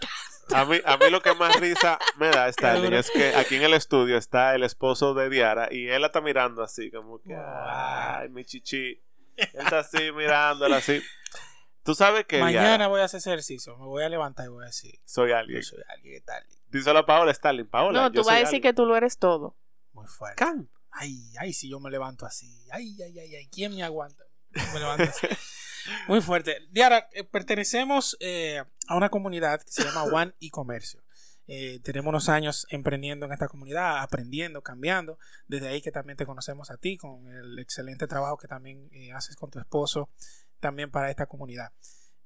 A 0.54 0.64
mí, 0.64 0.80
a 0.84 0.96
mí 0.96 1.10
lo 1.10 1.20
que 1.20 1.34
más 1.34 1.58
risa 1.58 1.98
me 2.16 2.28
da, 2.28 2.48
Stalin, 2.50 2.92
es 2.92 3.10
que 3.10 3.34
aquí 3.34 3.56
en 3.56 3.62
el 3.62 3.74
estudio 3.74 4.16
está 4.16 4.54
el 4.54 4.62
esposo 4.62 5.14
de 5.14 5.28
Diara 5.28 5.68
y 5.70 5.88
él 5.88 6.00
la 6.02 6.06
está 6.06 6.20
mirando 6.20 6.62
así, 6.62 6.90
como 6.90 7.20
que, 7.20 7.34
ay, 7.34 8.28
mi 8.28 8.44
chichi. 8.44 9.02
Él 9.36 9.50
está 9.54 9.80
así 9.80 10.12
mirándola 10.12 10.76
así. 10.76 11.02
Tú 11.82 11.94
sabes 11.94 12.26
que. 12.26 12.40
Mañana 12.40 12.88
voy 12.88 13.00
a 13.00 13.04
hacer 13.04 13.20
ejercicio. 13.20 13.76
Me 13.76 13.86
voy 13.86 14.02
a 14.02 14.08
levantar 14.08 14.46
y 14.46 14.48
voy 14.48 14.64
a 14.64 14.66
decir. 14.66 15.00
Soy 15.04 15.32
alguien. 15.32 15.62
soy 15.62 15.80
alguien, 15.88 16.22
tal. 16.24 16.44
Díselo 16.68 17.00
a 17.00 17.06
Paola, 17.06 17.32
Stalin. 17.32 17.66
Paola. 17.66 18.02
No, 18.02 18.12
tú 18.12 18.22
vas 18.22 18.36
a 18.36 18.38
decir 18.38 18.60
que 18.60 18.72
tú 18.72 18.86
lo 18.86 18.96
eres 18.96 19.18
todo. 19.18 19.56
Muy 19.92 20.06
fuerte. 20.06 20.44
Ay, 20.92 21.32
ay, 21.38 21.52
si 21.52 21.70
yo 21.70 21.80
me 21.80 21.90
levanto 21.90 22.26
así. 22.26 22.66
Ay, 22.70 22.96
ay, 23.02 23.18
ay, 23.18 23.34
ay. 23.36 23.48
¿Quién 23.48 23.74
me 23.74 23.82
aguanta? 23.82 24.24
me 24.50 24.78
levanto 24.78 25.04
así. 25.04 25.26
Muy 26.08 26.20
fuerte. 26.20 26.58
Diara, 26.70 27.08
eh, 27.12 27.24
pertenecemos 27.24 28.16
eh, 28.20 28.62
a 28.88 28.96
una 28.96 29.08
comunidad 29.08 29.62
que 29.62 29.72
se 29.72 29.84
llama 29.84 30.04
One 30.04 30.34
e-Comercio. 30.40 31.02
Eh, 31.46 31.80
tenemos 31.82 32.10
unos 32.10 32.28
años 32.28 32.66
emprendiendo 32.70 33.26
en 33.26 33.32
esta 33.32 33.48
comunidad, 33.48 33.98
aprendiendo, 34.02 34.62
cambiando. 34.62 35.18
Desde 35.48 35.68
ahí 35.68 35.82
que 35.82 35.90
también 35.90 36.16
te 36.16 36.26
conocemos 36.26 36.70
a 36.70 36.76
ti 36.76 36.96
con 36.96 37.26
el 37.28 37.58
excelente 37.58 38.06
trabajo 38.06 38.36
que 38.36 38.46
también 38.46 38.88
haces 39.14 39.36
con 39.36 39.50
tu 39.50 39.58
esposo 39.58 40.10
también 40.60 40.90
para 40.90 41.10
esta 41.10 41.26
comunidad. 41.26 41.72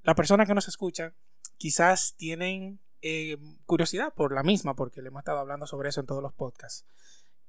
Las 0.02 0.14
personas 0.14 0.46
que 0.46 0.54
nos 0.54 0.68
escuchan 0.68 1.14
quizás 1.56 2.14
tienen 2.16 2.80
eh, 3.00 3.38
curiosidad 3.66 4.12
por 4.14 4.34
la 4.34 4.42
misma, 4.42 4.74
porque 4.74 5.02
le 5.02 5.08
hemos 5.08 5.20
estado 5.20 5.38
hablando 5.38 5.66
sobre 5.66 5.88
eso 5.88 6.00
en 6.00 6.06
todos 6.06 6.22
los 6.22 6.32
podcasts. 6.34 6.86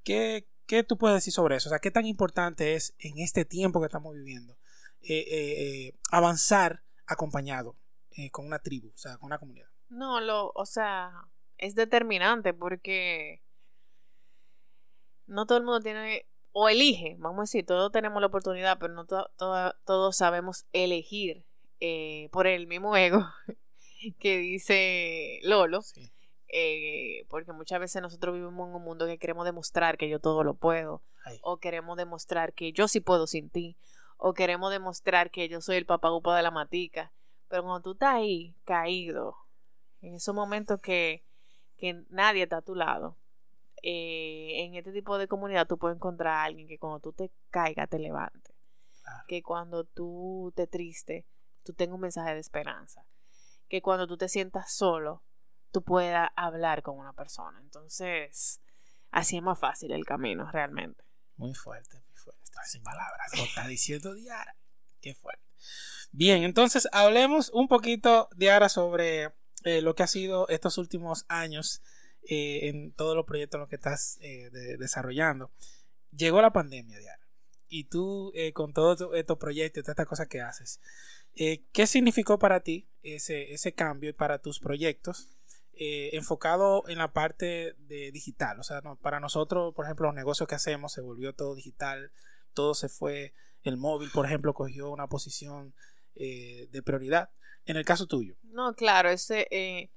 ¿Qué, 0.04 0.48
¿Qué, 0.66 0.82
tú 0.84 0.96
puedes 0.96 1.16
decir 1.16 1.32
sobre 1.32 1.56
eso? 1.56 1.68
O 1.68 1.70
sea, 1.70 1.78
¿qué 1.78 1.90
tan 1.90 2.06
importante 2.06 2.74
es 2.74 2.94
en 2.98 3.18
este 3.18 3.44
tiempo 3.44 3.80
que 3.80 3.86
estamos 3.86 4.14
viviendo 4.14 4.56
eh, 5.02 5.24
eh, 5.28 5.98
avanzar 6.10 6.82
acompañado 7.06 7.76
con 8.32 8.46
una 8.46 8.58
tribu, 8.58 8.88
o 8.88 8.96
sea, 8.96 9.18
con 9.18 9.26
una 9.26 9.38
comunidad? 9.38 9.68
No, 9.88 10.20
lo, 10.20 10.50
o 10.54 10.64
sea, 10.64 11.28
es 11.58 11.74
determinante 11.74 12.54
porque 12.54 13.42
no 15.26 15.46
todo 15.46 15.58
el 15.58 15.64
mundo 15.64 15.80
tiene 15.80 16.26
o 16.58 16.70
elige, 16.70 17.16
vamos 17.18 17.40
a 17.40 17.42
decir, 17.42 17.66
todos 17.66 17.92
tenemos 17.92 18.18
la 18.18 18.28
oportunidad, 18.28 18.78
pero 18.78 18.94
no 18.94 19.04
todos 19.04 20.16
sabemos 20.16 20.64
elegir 20.72 21.44
eh, 21.80 22.30
por 22.32 22.46
el 22.46 22.66
mismo 22.66 22.96
ego 22.96 23.26
que 24.18 24.38
dice 24.38 25.38
Lolo. 25.42 25.82
Eh, 26.48 27.26
porque 27.28 27.52
muchas 27.52 27.78
veces 27.78 28.00
nosotros 28.00 28.32
vivimos 28.34 28.70
en 28.70 28.74
un 28.74 28.82
mundo 28.82 29.04
que 29.04 29.18
queremos 29.18 29.44
demostrar 29.44 29.98
que 29.98 30.08
yo 30.08 30.18
todo 30.18 30.44
lo 30.44 30.54
puedo, 30.54 31.02
o 31.42 31.58
queremos 31.58 31.98
demostrar 31.98 32.54
que 32.54 32.72
yo 32.72 32.88
sí 32.88 33.00
puedo 33.00 33.26
sin 33.26 33.50
ti, 33.50 33.76
o 34.16 34.32
queremos 34.32 34.70
demostrar 34.70 35.30
que 35.30 35.50
yo 35.50 35.60
soy 35.60 35.76
el 35.76 35.84
papagupa 35.84 36.34
de 36.34 36.42
la 36.42 36.50
matica. 36.50 37.12
Pero 37.48 37.64
cuando 37.64 37.82
tú 37.82 37.92
estás 37.92 38.14
ahí, 38.14 38.54
caído, 38.64 39.36
en 40.00 40.14
esos 40.14 40.34
momentos 40.34 40.80
que, 40.80 41.22
que 41.76 42.02
nadie 42.08 42.44
está 42.44 42.58
a 42.58 42.62
tu 42.62 42.74
lado, 42.74 43.18
eh, 43.82 44.64
en 44.64 44.74
este 44.74 44.92
tipo 44.92 45.18
de 45.18 45.28
comunidad 45.28 45.66
tú 45.66 45.78
puedes 45.78 45.96
encontrar 45.96 46.34
a 46.34 46.44
alguien 46.44 46.66
que 46.66 46.78
cuando 46.78 47.00
tú 47.00 47.12
te 47.12 47.30
caigas 47.50 47.88
te 47.88 47.98
levante. 47.98 48.54
Que 49.28 49.42
cuando 49.42 49.84
tú 49.84 50.52
te 50.56 50.66
triste, 50.66 51.26
tú 51.62 51.72
tengas 51.72 51.94
un 51.94 52.00
mensaje 52.00 52.34
de 52.34 52.40
esperanza. 52.40 53.06
Que 53.68 53.80
cuando 53.80 54.06
tú 54.06 54.16
te 54.16 54.28
sientas 54.28 54.72
solo, 54.72 55.22
tú 55.70 55.82
puedas 55.82 56.30
hablar 56.36 56.82
con 56.82 56.98
una 56.98 57.12
persona. 57.12 57.60
Entonces, 57.60 58.60
así 59.10 59.36
es 59.36 59.42
más 59.42 59.58
fácil 59.58 59.92
el 59.92 60.04
camino, 60.04 60.50
realmente. 60.50 61.04
Muy 61.36 61.54
fuerte, 61.54 61.98
muy 61.98 62.16
fuerte. 62.16 62.42
sin 62.64 62.82
palabras. 62.82 63.36
Lo 63.36 63.44
está 63.44 63.66
diciendo 63.68 64.14
Diara. 64.14 64.56
Qué 65.00 65.14
fuerte. 65.14 65.44
Bien, 66.10 66.42
entonces 66.42 66.88
hablemos 66.92 67.50
un 67.50 67.68
poquito, 67.68 68.28
Diara, 68.34 68.68
sobre 68.68 69.34
eh, 69.64 69.82
lo 69.82 69.94
que 69.94 70.02
ha 70.02 70.06
sido 70.06 70.48
estos 70.48 70.78
últimos 70.78 71.24
años 71.28 71.82
eh, 72.28 72.68
en 72.68 72.90
todos 72.90 73.14
los 73.14 73.24
proyectos 73.24 73.56
en 73.56 73.60
los 73.60 73.68
que 73.68 73.76
estás 73.76 74.18
eh, 74.20 74.50
desarrollando. 74.80 75.52
Llegó 76.10 76.42
la 76.42 76.52
pandemia, 76.52 76.98
Diana, 76.98 77.24
y 77.68 77.84
tú 77.84 78.32
eh, 78.34 78.52
con 78.52 78.72
todos 78.72 79.14
estos 79.14 79.38
proyectos, 79.38 79.84
todas 79.84 79.92
estas 79.92 80.08
cosas 80.08 80.26
que 80.26 80.40
haces, 80.40 80.80
¿qué 81.34 81.86
significó 81.86 82.38
para 82.38 82.60
ti 82.60 82.88
ese, 83.02 83.52
ese 83.52 83.74
cambio 83.74 84.10
y 84.10 84.12
para 84.12 84.38
tus 84.38 84.58
proyectos? 84.58 85.28
enfocado 85.78 86.88
en 86.88 86.96
la 86.96 87.12
parte 87.12 87.74
de 87.80 88.10
digital, 88.10 88.58
o 88.58 88.62
sea, 88.62 88.80
para 89.02 89.20
nosotros, 89.20 89.74
por 89.74 89.84
ejemplo, 89.84 90.06
los 90.06 90.14
negocios 90.14 90.48
que 90.48 90.54
hacemos 90.54 90.94
se 90.94 91.02
volvió 91.02 91.34
todo 91.34 91.54
digital, 91.54 92.12
todo 92.54 92.74
se 92.74 92.88
fue, 92.88 93.34
el 93.62 93.76
móvil, 93.76 94.08
por 94.10 94.24
ejemplo, 94.24 94.54
cogió 94.54 94.88
una 94.90 95.06
posición 95.06 95.74
de 96.14 96.82
prioridad. 96.82 97.28
En 97.66 97.76
el 97.76 97.84
caso 97.84 98.06
tuyo. 98.06 98.36
No, 98.44 98.74
claro, 98.74 99.10
ese, 99.10 99.90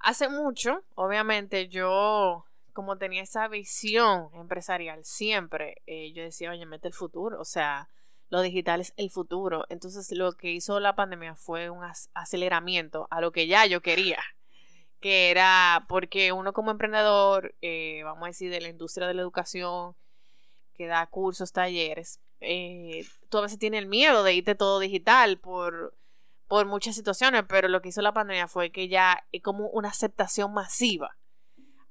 Hace 0.00 0.28
mucho, 0.28 0.82
obviamente, 0.94 1.68
yo 1.68 2.44
como 2.72 2.96
tenía 2.96 3.22
esa 3.22 3.48
visión 3.48 4.30
empresarial 4.34 5.04
siempre, 5.04 5.82
eh, 5.86 6.12
yo 6.12 6.22
decía, 6.22 6.50
oye, 6.50 6.64
mete 6.66 6.88
el 6.88 6.94
futuro, 6.94 7.38
o 7.38 7.44
sea, 7.44 7.88
lo 8.30 8.40
digital 8.40 8.80
es 8.80 8.94
el 8.96 9.10
futuro. 9.10 9.66
Entonces 9.68 10.10
lo 10.16 10.32
que 10.32 10.52
hizo 10.52 10.80
la 10.80 10.94
pandemia 10.94 11.34
fue 11.34 11.68
un 11.68 11.84
aceleramiento 12.14 13.06
a 13.10 13.20
lo 13.20 13.32
que 13.32 13.46
ya 13.46 13.66
yo 13.66 13.82
quería, 13.82 14.22
que 15.00 15.30
era 15.30 15.84
porque 15.88 16.32
uno 16.32 16.52
como 16.52 16.70
emprendedor, 16.70 17.54
eh, 17.60 18.02
vamos 18.04 18.24
a 18.24 18.28
decir, 18.28 18.50
de 18.50 18.60
la 18.60 18.68
industria 18.68 19.06
de 19.06 19.14
la 19.14 19.22
educación, 19.22 19.94
que 20.74 20.86
da 20.86 21.06
cursos, 21.06 21.52
talleres, 21.52 22.20
eh, 22.40 23.04
tú 23.28 23.38
a 23.38 23.42
veces 23.42 23.58
tienes 23.58 23.80
el 23.80 23.86
miedo 23.86 24.22
de 24.22 24.32
irte 24.32 24.54
todo 24.54 24.78
digital 24.78 25.38
por, 25.38 25.94
por 26.50 26.66
muchas 26.66 26.96
situaciones, 26.96 27.44
pero 27.48 27.68
lo 27.68 27.80
que 27.80 27.90
hizo 27.90 28.02
la 28.02 28.12
pandemia 28.12 28.48
fue 28.48 28.72
que 28.72 28.88
ya 28.88 29.24
es 29.30 29.40
como 29.40 29.68
una 29.68 29.90
aceptación 29.90 30.52
masiva 30.52 31.16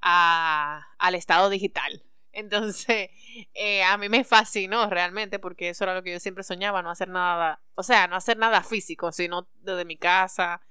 a, 0.01 0.85
al 0.97 1.15
estado 1.15 1.49
digital. 1.49 2.03
Entonces, 2.33 3.09
eh, 3.53 3.83
a 3.83 3.97
mí 3.97 4.09
me 4.09 4.25
fascinó 4.25 4.89
realmente 4.89 5.39
porque 5.39 5.69
eso 5.69 5.85
era 5.85 5.93
lo 5.93 6.03
que 6.03 6.11
yo 6.11 6.19
siempre 6.19 6.43
soñaba, 6.43 6.81
no 6.81 6.91
hacer 6.91 7.07
nada, 7.07 7.61
o 7.75 7.83
sea, 7.83 8.07
no 8.07 8.17
hacer 8.17 8.37
nada 8.37 8.61
físico, 8.61 9.13
sino 9.13 9.47
desde 9.61 9.85
mi 9.85 9.95
casa, 9.95 10.61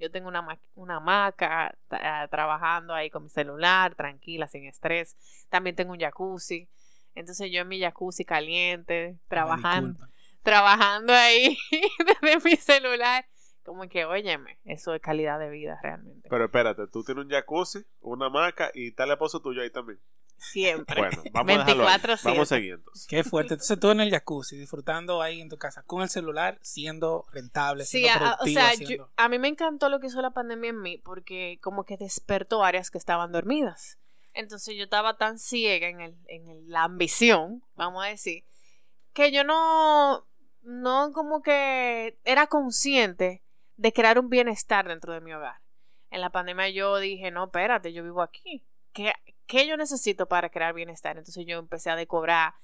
yo 0.00 0.10
tengo 0.10 0.26
una, 0.26 0.44
una 0.74 0.96
hamaca 0.96 1.78
ah, 1.90 2.26
trabajando 2.28 2.94
ahí 2.94 3.10
con 3.10 3.22
mi 3.22 3.30
celular, 3.30 3.94
tranquila, 3.94 4.48
sin 4.48 4.64
estrés. 4.64 5.16
También 5.50 5.76
tengo 5.76 5.92
un 5.92 6.00
jacuzzi. 6.00 6.68
Entonces 7.14 7.48
yo 7.52 7.60
en 7.60 7.68
mi 7.68 7.78
jacuzzi 7.78 8.24
caliente, 8.24 9.20
trabajando, 9.28 10.04
trabajando 10.42 11.12
ahí 11.12 11.56
desde 12.20 12.40
mi 12.44 12.56
celular. 12.56 13.24
Como 13.66 13.88
que, 13.88 14.04
óyeme, 14.04 14.60
eso 14.64 14.94
es 14.94 15.02
calidad 15.02 15.40
de 15.40 15.50
vida 15.50 15.76
realmente. 15.82 16.28
Pero 16.30 16.44
espérate, 16.44 16.86
tú 16.86 17.02
tienes 17.02 17.24
un 17.24 17.30
jacuzzi, 17.30 17.84
una 18.00 18.26
hamaca 18.26 18.70
y 18.72 18.92
tal 18.92 19.10
esposo 19.10 19.42
tuyo 19.42 19.60
ahí 19.60 19.70
también. 19.70 19.98
Siempre. 20.36 21.00
Bueno, 21.00 21.22
vamos 21.32 21.66
24 21.66 22.12
a 22.12 22.18
Vamos 22.22 22.48
siguiendo. 22.48 22.92
Qué 23.08 23.24
fuerte. 23.24 23.54
Entonces 23.54 23.80
tú 23.80 23.90
en 23.90 24.00
el 24.00 24.10
jacuzzi, 24.10 24.56
disfrutando 24.56 25.20
ahí 25.20 25.40
en 25.40 25.48
tu 25.48 25.58
casa, 25.58 25.82
con 25.82 26.02
el 26.02 26.08
celular, 26.08 26.60
siendo 26.62 27.26
rentable, 27.32 27.84
siendo 27.84 28.12
sí, 28.12 28.18
productivo. 28.18 29.02
A, 29.02 29.06
o 29.06 29.08
sea, 29.08 29.24
a 29.24 29.28
mí 29.28 29.38
me 29.40 29.48
encantó 29.48 29.88
lo 29.88 29.98
que 29.98 30.06
hizo 30.06 30.22
la 30.22 30.30
pandemia 30.30 30.70
en 30.70 30.80
mí, 30.80 30.98
porque 30.98 31.58
como 31.60 31.84
que 31.84 31.96
despertó 31.96 32.62
áreas 32.62 32.92
que 32.92 32.98
estaban 32.98 33.32
dormidas. 33.32 33.98
Entonces 34.32 34.76
yo 34.76 34.84
estaba 34.84 35.16
tan 35.16 35.40
ciega 35.40 35.88
en, 35.88 36.00
el, 36.02 36.14
en 36.28 36.70
la 36.70 36.84
ambición, 36.84 37.64
vamos 37.74 38.04
a 38.04 38.08
decir, 38.08 38.44
que 39.12 39.32
yo 39.32 39.42
no, 39.42 40.24
no 40.62 41.10
como 41.12 41.42
que 41.42 42.16
era 42.24 42.46
consciente 42.46 43.42
de 43.76 43.92
crear 43.92 44.18
un 44.18 44.28
bienestar 44.28 44.88
dentro 44.88 45.12
de 45.12 45.20
mi 45.20 45.32
hogar. 45.32 45.60
En 46.10 46.20
la 46.20 46.30
pandemia 46.30 46.68
yo 46.70 46.96
dije, 46.98 47.30
no, 47.30 47.44
espérate, 47.44 47.92
yo 47.92 48.02
vivo 48.02 48.22
aquí. 48.22 48.64
¿Qué, 48.92 49.12
¿qué 49.46 49.66
yo 49.66 49.76
necesito 49.76 50.26
para 50.26 50.50
crear 50.50 50.74
bienestar? 50.74 51.18
Entonces 51.18 51.44
yo 51.46 51.58
empecé 51.58 51.90
a 51.90 51.96
decorar. 51.96 52.54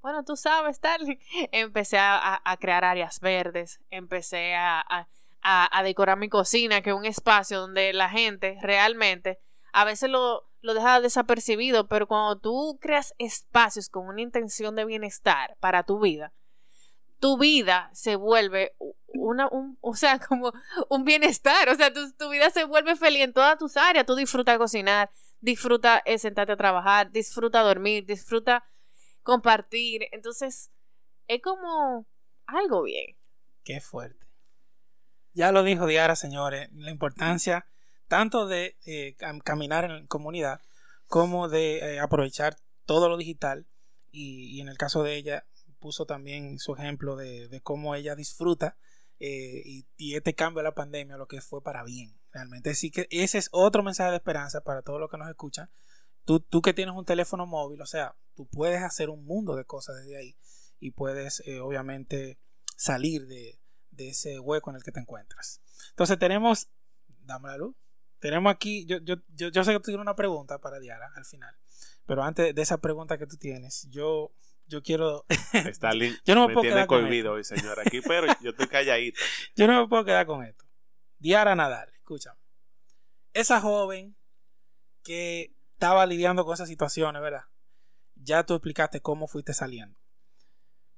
Bueno, 0.00 0.24
tú 0.24 0.36
sabes, 0.36 0.80
tal. 0.80 1.18
Empecé 1.52 1.98
a, 1.98 2.42
crear 2.60 2.84
áreas 2.84 3.20
verdes, 3.20 3.80
empecé 3.90 4.54
a, 4.54 4.84
a, 5.42 5.82
decorar 5.82 6.18
mi 6.18 6.28
cocina, 6.28 6.82
que 6.82 6.90
es 6.90 6.96
un 6.96 7.04
espacio 7.04 7.60
donde 7.60 7.92
la 7.92 8.08
gente 8.08 8.58
realmente 8.62 9.38
a 9.72 9.84
veces 9.84 10.10
lo, 10.10 10.48
lo 10.60 10.74
deja 10.74 11.00
desapercibido, 11.00 11.88
pero 11.88 12.06
cuando 12.06 12.38
tú 12.38 12.78
creas 12.80 13.14
espacios 13.18 13.88
con 13.88 14.06
una 14.06 14.20
intención 14.20 14.76
de 14.76 14.84
bienestar 14.84 15.56
para 15.60 15.82
tu 15.82 16.00
vida, 16.00 16.32
tu 17.22 17.38
vida 17.38 17.88
se 17.94 18.16
vuelve 18.16 18.74
una, 19.14 19.48
un, 19.48 19.78
o 19.80 19.94
sea, 19.94 20.18
como 20.28 20.52
un 20.90 21.04
bienestar, 21.04 21.68
o 21.68 21.76
sea, 21.76 21.92
tu, 21.92 22.12
tu 22.14 22.28
vida 22.30 22.50
se 22.50 22.64
vuelve 22.64 22.96
feliz 22.96 23.22
en 23.22 23.32
todas 23.32 23.56
tus 23.56 23.76
áreas, 23.76 24.04
tú 24.04 24.16
disfrutas 24.16 24.58
cocinar, 24.58 25.08
disfruta 25.40 26.02
eh, 26.04 26.18
sentarte 26.18 26.52
a 26.52 26.56
trabajar, 26.56 27.12
disfruta 27.12 27.60
dormir, 27.60 28.04
disfruta 28.06 28.64
compartir. 29.22 30.08
Entonces, 30.10 30.72
es 31.28 31.40
como 31.40 32.08
algo 32.46 32.82
bien. 32.82 33.16
Qué 33.62 33.80
fuerte. 33.80 34.26
Ya 35.32 35.52
lo 35.52 35.62
dijo 35.62 35.86
Diara, 35.86 36.16
señores, 36.16 36.70
la 36.72 36.90
importancia 36.90 37.68
tanto 38.08 38.48
de 38.48 38.76
eh, 38.84 39.14
caminar 39.44 39.84
en 39.84 40.08
comunidad 40.08 40.60
como 41.06 41.48
de 41.48 41.78
eh, 41.78 42.00
aprovechar 42.00 42.56
todo 42.84 43.08
lo 43.08 43.16
digital 43.16 43.68
y, 44.10 44.60
en 44.60 44.68
el 44.68 44.76
caso 44.76 45.04
de 45.04 45.14
ella 45.14 45.46
puso 45.82 46.06
también 46.06 46.58
su 46.58 46.74
ejemplo 46.74 47.16
de, 47.16 47.60
cómo 47.62 47.94
ella 47.94 48.14
disfruta 48.14 48.78
y, 49.18 49.86
y, 49.98 50.14
este 50.16 50.34
cambio 50.34 50.60
de 50.60 50.68
la 50.70 50.74
pandemia 50.74 51.18
lo 51.18 51.28
que 51.28 51.42
fue 51.42 51.62
para 51.62 51.84
bien 51.84 52.18
realmente. 52.32 52.70
Así 52.70 52.90
que 52.90 53.06
ese 53.10 53.38
es 53.38 53.48
otro 53.52 53.82
mensaje 53.82 54.10
de 54.10 54.16
esperanza 54.16 54.62
para 54.62 54.82
todos 54.82 54.98
los 54.98 55.10
que 55.10 55.18
nos 55.18 55.28
escuchan. 55.28 55.70
Tú, 56.24 56.40
tú 56.40 56.62
que 56.62 56.72
tienes 56.72 56.94
un 56.94 57.04
teléfono 57.04 57.46
móvil, 57.46 57.82
o 57.82 57.86
sea, 57.86 58.16
tú 58.34 58.46
puedes 58.46 58.82
hacer 58.82 59.10
un 59.10 59.24
mundo 59.24 59.54
de 59.56 59.64
cosas 59.64 59.96
desde 59.96 60.16
ahí 60.16 60.36
y 60.78 60.92
puedes 60.92 61.42
eh, 61.46 61.60
obviamente 61.60 62.38
salir 62.76 63.26
de, 63.26 63.58
ese 63.96 64.40
hueco 64.40 64.70
en 64.70 64.76
el 64.76 64.82
que 64.82 64.90
te 64.90 64.98
encuentras. 64.98 65.60
Entonces 65.90 66.18
tenemos, 66.18 66.68
dame 67.20 67.48
la 67.48 67.56
luz, 67.56 67.76
tenemos 68.18 68.52
aquí, 68.52 68.84
yo, 68.86 68.98
yo, 68.98 69.16
yo, 69.28 69.64
sé 69.64 69.72
que 69.72 69.78
tú 69.78 69.86
tienes 69.86 70.02
una 70.02 70.16
pregunta 70.16 70.58
para 70.58 70.80
Diara 70.80 71.12
al 71.14 71.24
final, 71.24 71.54
pero 72.06 72.24
antes 72.24 72.52
de 72.52 72.62
esa 72.62 72.78
pregunta 72.78 73.18
que 73.18 73.26
tú 73.26 73.36
tienes, 73.36 73.86
yo, 73.90 74.32
yo 74.66 74.82
quiero... 74.82 75.24
Está 75.52 75.92
yo 76.24 76.34
no 76.34 76.48
me, 76.48 76.54
puedo 76.54 76.86
con 76.86 77.06
esto. 77.12 77.32
hoy, 77.32 77.44
señor, 77.44 77.80
aquí, 77.80 78.00
pero 78.00 78.26
yo 78.40 78.50
estoy 78.50 78.66
calladito. 78.66 79.20
yo 79.56 79.66
no 79.66 79.82
me 79.82 79.88
puedo 79.88 80.04
quedar 80.04 80.26
con 80.26 80.44
esto. 80.44 80.64
Diara 81.18 81.54
Nadal 81.54 81.92
escucha. 81.94 82.36
Esa 83.32 83.60
joven 83.60 84.16
que 85.02 85.54
estaba 85.72 86.04
lidiando 86.06 86.44
con 86.44 86.54
esas 86.54 86.68
situaciones, 86.68 87.22
¿verdad? 87.22 87.44
Ya 88.14 88.44
tú 88.44 88.54
explicaste 88.54 89.00
cómo 89.00 89.26
fuiste 89.26 89.54
saliendo. 89.54 89.98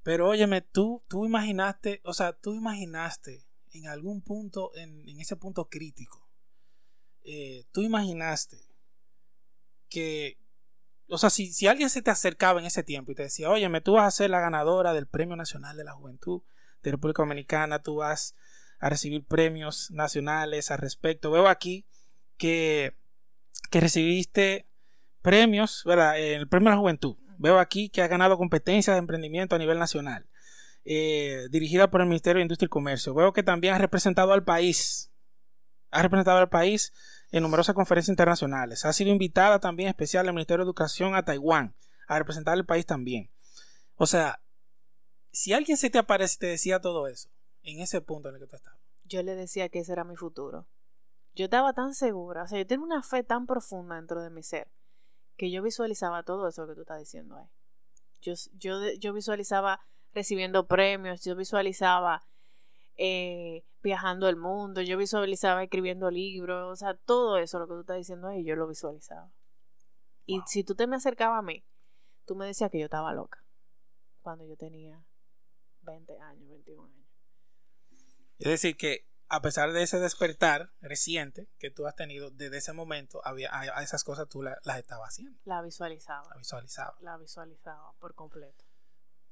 Pero 0.02 0.28
óyeme, 0.28 0.60
tú, 0.60 1.02
tú 1.08 1.24
imaginaste, 1.24 2.00
o 2.04 2.12
sea, 2.12 2.34
tú 2.34 2.54
imaginaste 2.54 3.46
en 3.72 3.88
algún 3.88 4.22
punto, 4.22 4.70
en, 4.76 5.08
ese 5.18 5.36
punto 5.36 5.68
crítico, 5.68 6.28
eh, 7.22 7.64
tú 7.72 7.80
imaginaste 7.80 8.58
que, 9.88 10.38
o 11.08 11.18
sea, 11.18 11.30
si, 11.30 11.52
si, 11.52 11.66
alguien 11.66 11.90
se 11.90 12.02
te 12.02 12.10
acercaba 12.10 12.60
en 12.60 12.66
ese 12.66 12.82
tiempo 12.82 13.12
y 13.12 13.14
te 13.14 13.24
decía, 13.24 13.50
óyeme, 13.50 13.80
tú 13.80 13.92
vas 13.94 14.06
a 14.06 14.16
ser 14.16 14.30
la 14.30 14.40
ganadora 14.40 14.92
del 14.92 15.06
Premio 15.06 15.36
Nacional 15.36 15.76
de 15.76 15.84
la 15.84 15.92
Juventud 15.92 16.42
de 16.82 16.90
República 16.92 17.22
Dominicana, 17.22 17.80
tú 17.80 17.96
vas 17.96 18.34
a 18.78 18.90
recibir 18.90 19.24
premios 19.24 19.90
nacionales 19.90 20.70
al 20.70 20.78
respecto. 20.78 21.30
Veo 21.30 21.48
aquí 21.48 21.86
que, 22.36 22.94
que 23.70 23.80
recibiste 23.80 24.66
premios, 25.22 25.82
¿verdad? 25.86 26.20
El 26.20 26.48
premio 26.48 26.68
a 26.68 26.72
la 26.72 26.78
juventud. 26.78 27.16
Veo 27.38 27.58
aquí 27.58 27.88
que 27.88 28.02
has 28.02 28.10
ganado 28.10 28.36
competencias 28.36 28.94
de 28.94 28.98
emprendimiento 28.98 29.56
a 29.56 29.58
nivel 29.58 29.78
nacional, 29.78 30.26
eh, 30.84 31.46
dirigida 31.50 31.90
por 31.90 32.02
el 32.02 32.06
Ministerio 32.06 32.38
de 32.38 32.44
Industria 32.44 32.66
y 32.66 32.68
Comercio. 32.68 33.14
Veo 33.14 33.32
que 33.32 33.42
también 33.42 33.74
has 33.74 33.80
representado 33.80 34.32
al 34.32 34.44
país. 34.44 35.10
Has 35.94 36.02
representado 36.02 36.38
al 36.38 36.48
país 36.48 36.92
en 37.30 37.44
numerosas 37.44 37.76
conferencias 37.76 38.12
internacionales. 38.12 38.84
Has 38.84 38.96
sido 38.96 39.12
invitada 39.12 39.60
también 39.60 39.88
especial 39.88 40.26
al 40.26 40.34
Ministerio 40.34 40.64
de 40.64 40.68
Educación 40.68 41.14
a 41.14 41.24
Taiwán 41.24 41.76
a 42.08 42.18
representar 42.18 42.54
al 42.54 42.66
país 42.66 42.84
también. 42.84 43.30
O 43.94 44.06
sea, 44.06 44.40
si 45.30 45.52
alguien 45.52 45.76
se 45.76 45.90
te 45.90 45.98
aparece 45.98 46.34
y 46.34 46.38
te 46.40 46.46
decía 46.48 46.80
todo 46.80 47.06
eso, 47.06 47.28
en 47.62 47.78
ese 47.78 48.00
punto 48.00 48.28
en 48.28 48.34
el 48.34 48.40
que 48.40 48.48
tú 48.48 48.56
estabas. 48.56 48.80
Yo 49.04 49.22
le 49.22 49.36
decía 49.36 49.68
que 49.68 49.78
ese 49.78 49.92
era 49.92 50.02
mi 50.02 50.16
futuro. 50.16 50.66
Yo 51.36 51.44
estaba 51.44 51.72
tan 51.72 51.94
segura, 51.94 52.42
o 52.42 52.48
sea, 52.48 52.58
yo 52.58 52.66
tengo 52.66 52.84
una 52.84 53.02
fe 53.04 53.22
tan 53.22 53.46
profunda 53.46 53.94
dentro 53.94 54.20
de 54.20 54.30
mi 54.30 54.42
ser, 54.42 54.72
que 55.36 55.48
yo 55.52 55.62
visualizaba 55.62 56.24
todo 56.24 56.48
eso 56.48 56.66
que 56.66 56.74
tú 56.74 56.80
estás 56.80 56.98
diciendo 56.98 57.36
ahí. 57.36 57.46
Yo, 58.20 58.32
yo, 58.54 58.80
yo 58.98 59.12
visualizaba 59.12 59.78
recibiendo 60.12 60.66
premios, 60.66 61.22
yo 61.22 61.36
visualizaba 61.36 62.26
eh, 62.96 63.64
viajando 63.82 64.28
el 64.28 64.36
mundo, 64.36 64.80
yo 64.80 64.96
visualizaba 64.96 65.62
escribiendo 65.62 66.10
libros, 66.10 66.72
o 66.72 66.76
sea, 66.76 66.94
todo 66.94 67.38
eso 67.38 67.58
lo 67.58 67.66
que 67.66 67.74
tú 67.74 67.80
estás 67.80 67.96
diciendo 67.96 68.28
ahí, 68.28 68.44
yo 68.44 68.56
lo 68.56 68.66
visualizaba. 68.66 69.30
Y 70.26 70.40
si 70.46 70.64
tú 70.64 70.74
te 70.74 70.86
me 70.86 70.96
acercabas 70.96 71.38
a 71.38 71.42
mí, 71.42 71.64
tú 72.24 72.34
me 72.34 72.46
decías 72.46 72.70
que 72.70 72.78
yo 72.78 72.86
estaba 72.86 73.12
loca 73.12 73.44
cuando 74.22 74.46
yo 74.46 74.56
tenía 74.56 75.04
20 75.82 76.18
años, 76.18 76.48
21 76.48 76.82
años. 76.82 77.06
Es 78.38 78.48
decir, 78.48 78.76
que 78.76 79.06
a 79.28 79.42
pesar 79.42 79.72
de 79.72 79.82
ese 79.82 79.98
despertar 79.98 80.70
reciente 80.80 81.48
que 81.58 81.70
tú 81.70 81.86
has 81.86 81.94
tenido 81.94 82.30
desde 82.30 82.58
ese 82.58 82.72
momento, 82.72 83.20
había, 83.24 83.50
a, 83.52 83.82
esas 83.82 84.04
cosas 84.04 84.28
tú 84.28 84.42
las 84.42 84.78
estabas 84.78 85.10
haciendo. 85.10 85.38
La 85.44 85.60
visualizaba. 85.62 86.28
La 86.30 86.36
visualizaba. 86.36 86.96
La 87.00 87.16
visualizaba 87.16 87.92
por 87.98 88.14
completo. 88.14 88.64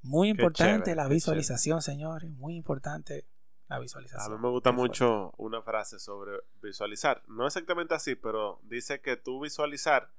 Muy 0.02 0.30
importante 0.30 0.94
la 0.96 1.06
visualización, 1.06 1.80
señores. 1.80 2.30
Muy 2.30 2.56
importante 2.56 3.26
la 3.72 3.78
visualización. 3.78 4.32
A 4.32 4.36
mí 4.36 4.42
me 4.42 4.50
gusta 4.50 4.70
mucho 4.70 5.32
una 5.38 5.62
frase 5.62 5.98
sobre 5.98 6.40
visualizar. 6.62 7.22
No 7.26 7.46
exactamente 7.46 7.94
así, 7.94 8.14
pero 8.14 8.60
dice 8.64 9.00
que 9.00 9.16
tú 9.16 9.40
visualizar 9.40 10.10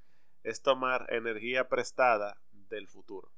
es 0.43 0.61
tomar 0.61 1.05
energía 1.09 1.69
prestada 1.69 2.37
del 2.69 2.87
futuro. 2.87 3.31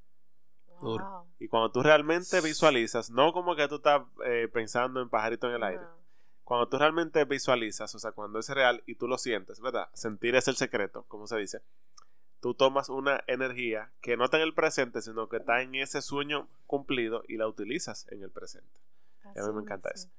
Y 1.39 1.47
cuando 1.47 1.71
tú 1.71 1.83
realmente 1.83 2.39
visualizas, 2.41 3.09
no 3.09 3.33
como 3.33 3.55
que 3.55 3.67
tú 3.67 3.75
estás 3.75 4.03
eh, 4.25 4.49
pensando 4.51 5.01
en 5.01 5.09
pajarito 5.09 5.47
en 5.47 5.55
el 5.55 5.63
aire. 5.63 5.83
Cuando 6.43 6.67
tú 6.67 6.77
realmente 6.77 7.25
visualizas, 7.25 7.93
o 7.95 7.99
sea, 7.99 8.11
cuando 8.11 8.39
es 8.39 8.49
real 8.49 8.83
y 8.85 8.95
tú 8.95 9.07
lo 9.07 9.17
sientes, 9.17 9.59
¿verdad? 9.59 9.89
Sentir 9.93 10.35
es 10.35 10.47
el 10.47 10.55
secreto, 10.55 11.03
como 11.07 11.27
se 11.27 11.37
dice. 11.37 11.61
Tú 12.39 12.53
tomas 12.53 12.89
una 12.89 13.23
energía 13.27 13.91
que 14.01 14.15
no 14.15 14.25
está 14.25 14.37
en 14.37 14.43
el 14.43 14.53
presente, 14.53 15.01
sino 15.01 15.27
que 15.27 15.37
está 15.37 15.61
en 15.61 15.75
ese 15.75 16.01
sueño 16.01 16.47
cumplido 16.67 17.23
y 17.27 17.37
la 17.37 17.47
utilizas 17.47 18.05
en 18.11 18.21
el 18.21 18.29
presente. 18.29 18.79
A 19.39 19.47
mí 19.47 19.53
me 19.53 19.61
encanta 19.61 19.89
eso. 19.93 20.09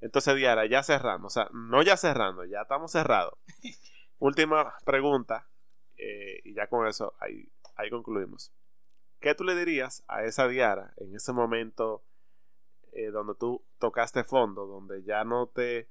Entonces, 0.00 0.36
Diara, 0.36 0.66
ya 0.66 0.82
cerrando, 0.82 1.26
o 1.26 1.30
sea, 1.30 1.48
no 1.52 1.82
ya 1.82 1.96
cerrando, 1.96 2.44
ya 2.44 2.62
estamos 2.62 2.92
cerrados. 2.92 3.34
Última 4.18 4.74
pregunta, 4.84 5.48
eh, 5.96 6.40
y 6.44 6.54
ya 6.54 6.68
con 6.68 6.86
eso 6.86 7.14
ahí, 7.20 7.50
ahí 7.74 7.90
concluimos. 7.90 8.52
¿Qué 9.20 9.34
tú 9.34 9.42
le 9.42 9.56
dirías 9.56 10.04
a 10.06 10.22
esa 10.22 10.46
Diara 10.46 10.92
en 10.96 11.14
ese 11.14 11.32
momento 11.32 12.04
eh, 12.92 13.10
donde 13.10 13.34
tú 13.34 13.64
tocaste 13.78 14.22
fondo, 14.22 14.66
donde 14.66 15.02
ya 15.02 15.24
no 15.24 15.48
te, 15.48 15.88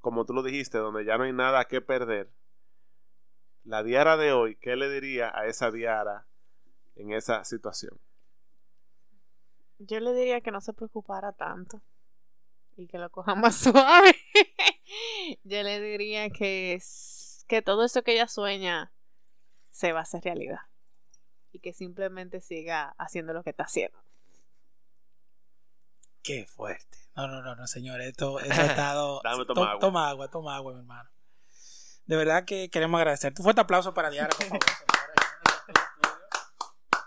como 0.00 0.26
tú 0.26 0.34
lo 0.34 0.42
dijiste, 0.42 0.76
donde 0.76 1.06
ya 1.06 1.16
no 1.16 1.24
hay 1.24 1.32
nada 1.32 1.64
que 1.64 1.80
perder? 1.80 2.30
La 3.64 3.82
Diara 3.82 4.18
de 4.18 4.32
hoy, 4.32 4.56
¿qué 4.56 4.76
le 4.76 4.90
diría 4.90 5.32
a 5.34 5.46
esa 5.46 5.70
Diara 5.70 6.26
en 6.96 7.12
esa 7.12 7.44
situación? 7.44 7.98
Yo 9.78 9.98
le 10.00 10.12
diría 10.12 10.42
que 10.42 10.50
no 10.50 10.60
se 10.60 10.74
preocupara 10.74 11.32
tanto 11.32 11.82
y 12.80 12.86
que 12.86 12.98
lo 12.98 13.10
coja 13.10 13.34
más 13.34 13.56
suave. 13.62 14.16
Yo 15.44 15.62
le 15.62 15.80
diría 15.80 16.30
que, 16.30 16.80
que 17.46 17.62
todo 17.62 17.84
eso 17.84 18.02
que 18.02 18.12
ella 18.12 18.28
sueña 18.28 18.92
se 19.70 19.92
va 19.92 20.00
a 20.00 20.02
hacer 20.02 20.24
realidad 20.24 20.60
y 21.52 21.60
que 21.60 21.72
simplemente 21.72 22.40
siga 22.40 22.94
haciendo 22.98 23.32
lo 23.32 23.42
que 23.42 23.50
está 23.50 23.64
haciendo. 23.64 23.98
Qué 26.22 26.46
fuerte. 26.46 26.98
No, 27.16 27.28
no, 27.28 27.42
no, 27.42 27.56
no, 27.56 27.66
señor. 27.66 28.00
Esto, 28.00 28.38
ha 28.38 28.44
estado. 28.44 29.20
Dame, 29.22 29.44
toma, 29.44 29.70
agua. 29.70 29.80
toma 29.80 30.08
agua, 30.08 30.30
toma 30.30 30.56
agua, 30.56 30.72
mi 30.72 30.80
hermano. 30.80 31.10
De 32.06 32.16
verdad 32.16 32.44
que 32.44 32.70
queremos 32.70 32.98
agradecer. 32.98 33.32
Un 33.38 33.44
fuerte 33.44 33.60
aplauso 33.60 33.94
para 33.94 34.10
Diara, 34.10 34.30
por 34.30 34.46
favor. 34.46 34.60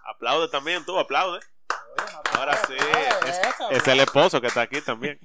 aplaude 0.06 0.48
también, 0.50 0.86
tú, 0.86 0.98
aplaude. 0.98 1.40
Ahora 2.36 2.58
sí, 2.66 2.74
es, 3.28 3.40
es, 3.70 3.88
el 3.88 4.00
esposo 4.00 4.42
que 4.42 4.48
está 4.48 4.62
aquí 4.62 4.82
también. 4.82 5.20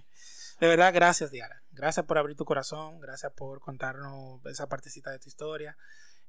De 0.61 0.67
verdad, 0.67 0.93
gracias, 0.93 1.31
Diara. 1.31 1.63
Gracias 1.71 2.05
por 2.07 2.19
abrir 2.19 2.37
tu 2.37 2.45
corazón, 2.45 3.01
gracias 3.01 3.33
por 3.33 3.61
contarnos 3.61 4.45
esa 4.47 4.69
partecita 4.69 5.11
de 5.11 5.21
tu 5.21 5.29
historia. 5.29 5.77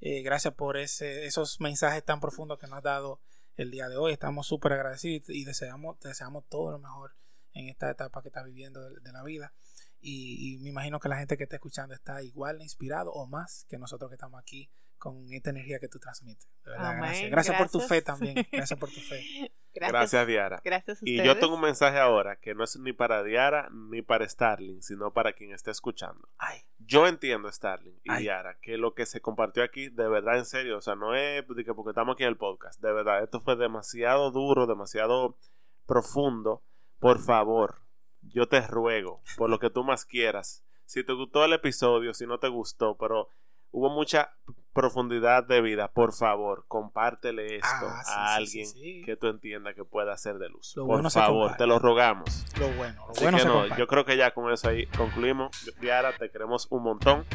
Eh, 0.02 0.22
gracias 0.22 0.54
por 0.54 0.78
ese, 0.78 1.26
esos 1.26 1.60
mensajes 1.60 2.04
tan 2.04 2.20
profundos 2.20 2.60
que 2.60 2.68
nos 2.68 2.78
has 2.78 2.84
dado 2.84 3.22
el 3.56 3.72
día 3.72 3.90
de 3.90 3.98
hoy. 3.98 4.14
Estamos 4.14 4.48
súper 4.48 4.74
agradecidos 4.74 5.30
y 5.30 5.44
deseamos, 5.46 6.00
deseamos 6.00 6.46
todo 6.48 6.72
lo 6.72 6.80
mejor 6.80 7.16
en 7.54 7.68
esta 7.68 7.90
etapa 7.90 8.22
que 8.22 8.30
estás 8.30 8.46
viviendo 8.46 8.90
de, 8.90 9.12
la 9.12 9.24
vida. 9.24 9.54
Y, 10.00 10.58
me 10.62 10.70
imagino 10.70 11.00
que 11.00 11.10
la 11.10 11.18
gente 11.18 11.36
que 11.36 11.44
está 11.44 11.58
escuchando 11.58 11.94
está 11.94 12.22
igual 12.22 12.62
inspirado 12.62 13.12
o 13.12 13.26
más 13.26 13.66
que 13.68 13.78
nosotros 13.78 14.10
que 14.10 14.16
estamos 14.16 14.40
aquí 14.40 14.70
con 14.98 15.32
esta 15.34 15.50
energía 15.50 15.80
que 15.80 15.88
tú 15.88 16.00
transmites. 16.00 16.48
gracias. 16.64 17.32
gracias. 17.32 17.58
por 17.58 17.70
tu 17.70 17.80
fe 17.82 18.02
también. 18.02 18.36
Gracias 18.52 18.80
por 18.80 18.90
tu 18.90 19.00
fe. 19.00 19.52
Gracias, 19.74 20.28
Diara. 20.28 20.62
Gracias 20.64 21.00
Y 21.04 21.24
yo 21.24 21.38
tengo 21.38 21.56
un 21.56 21.62
mensaje 21.62 22.00
ahora 22.00 22.38
que 22.38 22.56
no 22.56 22.64
es 22.64 22.78
ni 22.80 22.94
para 22.94 23.24
Diara 23.24 23.70
ni 23.72 24.02
para 24.02 24.28
Starling, 24.28 24.82
sino 24.82 25.12
para 25.14 25.34
quien 25.34 25.52
esté 25.52 25.72
escuchando. 25.72 26.28
Ay. 26.38 26.62
Yo 26.80 27.08
entiendo, 27.08 27.52
Starling 27.52 28.00
y 28.04 28.16
Diara, 28.16 28.58
que 28.62 28.78
lo 28.78 28.96
que 28.96 29.06
se 29.06 29.22
compartió 29.22 29.64
aquí, 29.64 29.90
de 29.90 30.08
verdad, 30.08 30.38
en 30.38 30.46
serio, 30.46 30.78
o 30.78 30.82
sea, 30.82 30.96
no 30.96 31.14
es 31.14 31.44
porque 31.44 31.62
estamos 31.62 32.14
aquí 32.14 32.24
en 32.24 32.30
el 32.30 32.38
podcast, 32.38 32.82
de 32.82 32.92
verdad, 32.92 33.22
esto 33.22 33.40
fue 33.42 33.56
demasiado 33.56 34.32
duro, 34.32 34.66
demasiado 34.66 35.38
profundo. 35.86 36.64
Por 37.00 37.20
favor, 37.20 37.76
yo 38.22 38.48
te 38.48 38.62
ruego, 38.62 39.22
por 39.38 39.50
lo 39.50 39.60
que 39.60 39.70
tú 39.70 39.84
más 39.84 40.04
quieras, 40.06 40.64
si 40.86 41.04
te 41.04 41.14
gustó 41.14 41.46
el 41.46 41.54
episodio, 41.54 42.16
si 42.16 42.26
no 42.26 42.40
te 42.40 42.48
gustó, 42.48 42.98
pero 42.98 43.30
hubo 43.72 43.92
mucha 43.92 44.34
profundidad 44.74 45.44
de 45.46 45.62
vida, 45.62 45.88
por 45.90 46.14
favor, 46.14 46.66
compártele 46.68 47.56
esto 47.58 47.68
Ah, 47.72 48.02
sí, 48.04 48.12
a 48.12 48.28
sí, 48.28 48.34
alguien 48.38 48.66
sí, 48.68 48.74
sí. 48.74 49.02
que 49.06 49.16
tú 49.16 49.28
entiendas 49.28 49.76
que 49.76 49.84
pueda 49.84 50.16
ser 50.18 50.38
de 50.38 50.50
luz. 50.50 50.74
Lo 50.76 50.84
por 50.86 50.96
bueno 50.98 51.10
favor, 51.10 51.56
te 51.58 51.66
lo 51.68 51.80
rogamos. 51.80 52.46
Lo 52.60 52.68
bueno, 52.74 53.06
lo 53.06 53.12
Así 53.12 53.24
bueno 53.24 53.38
que 53.38 53.42
se 53.44 53.48
no, 53.48 53.54
comparte. 53.56 53.80
yo 53.80 53.88
creo 53.88 54.06
que 54.06 54.18
ya 54.18 54.32
con 54.34 54.52
eso 54.52 54.70
ahí 54.70 54.86
concluimos. 54.98 55.52
Diara, 55.82 56.14
te 56.18 56.30
queremos 56.30 56.68
un 56.70 56.84
montón. 56.84 57.26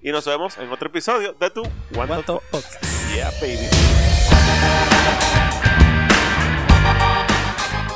Y 0.00 0.12
nos 0.12 0.26
vemos 0.26 0.56
en 0.58 0.70
otro 0.70 0.88
episodio 0.88 1.32
de 1.34 1.50
tu 1.50 1.62
One 1.62 2.06
¿Cuánto 2.06 2.22
Talk. 2.38 2.42
podcast? 2.50 2.84
Yeah, 3.14 3.30
baby. 3.40 3.68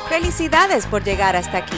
Felicidades 0.09 0.85
por 0.87 1.03
llegar 1.03 1.35
hasta 1.35 1.59
aquí. 1.59 1.77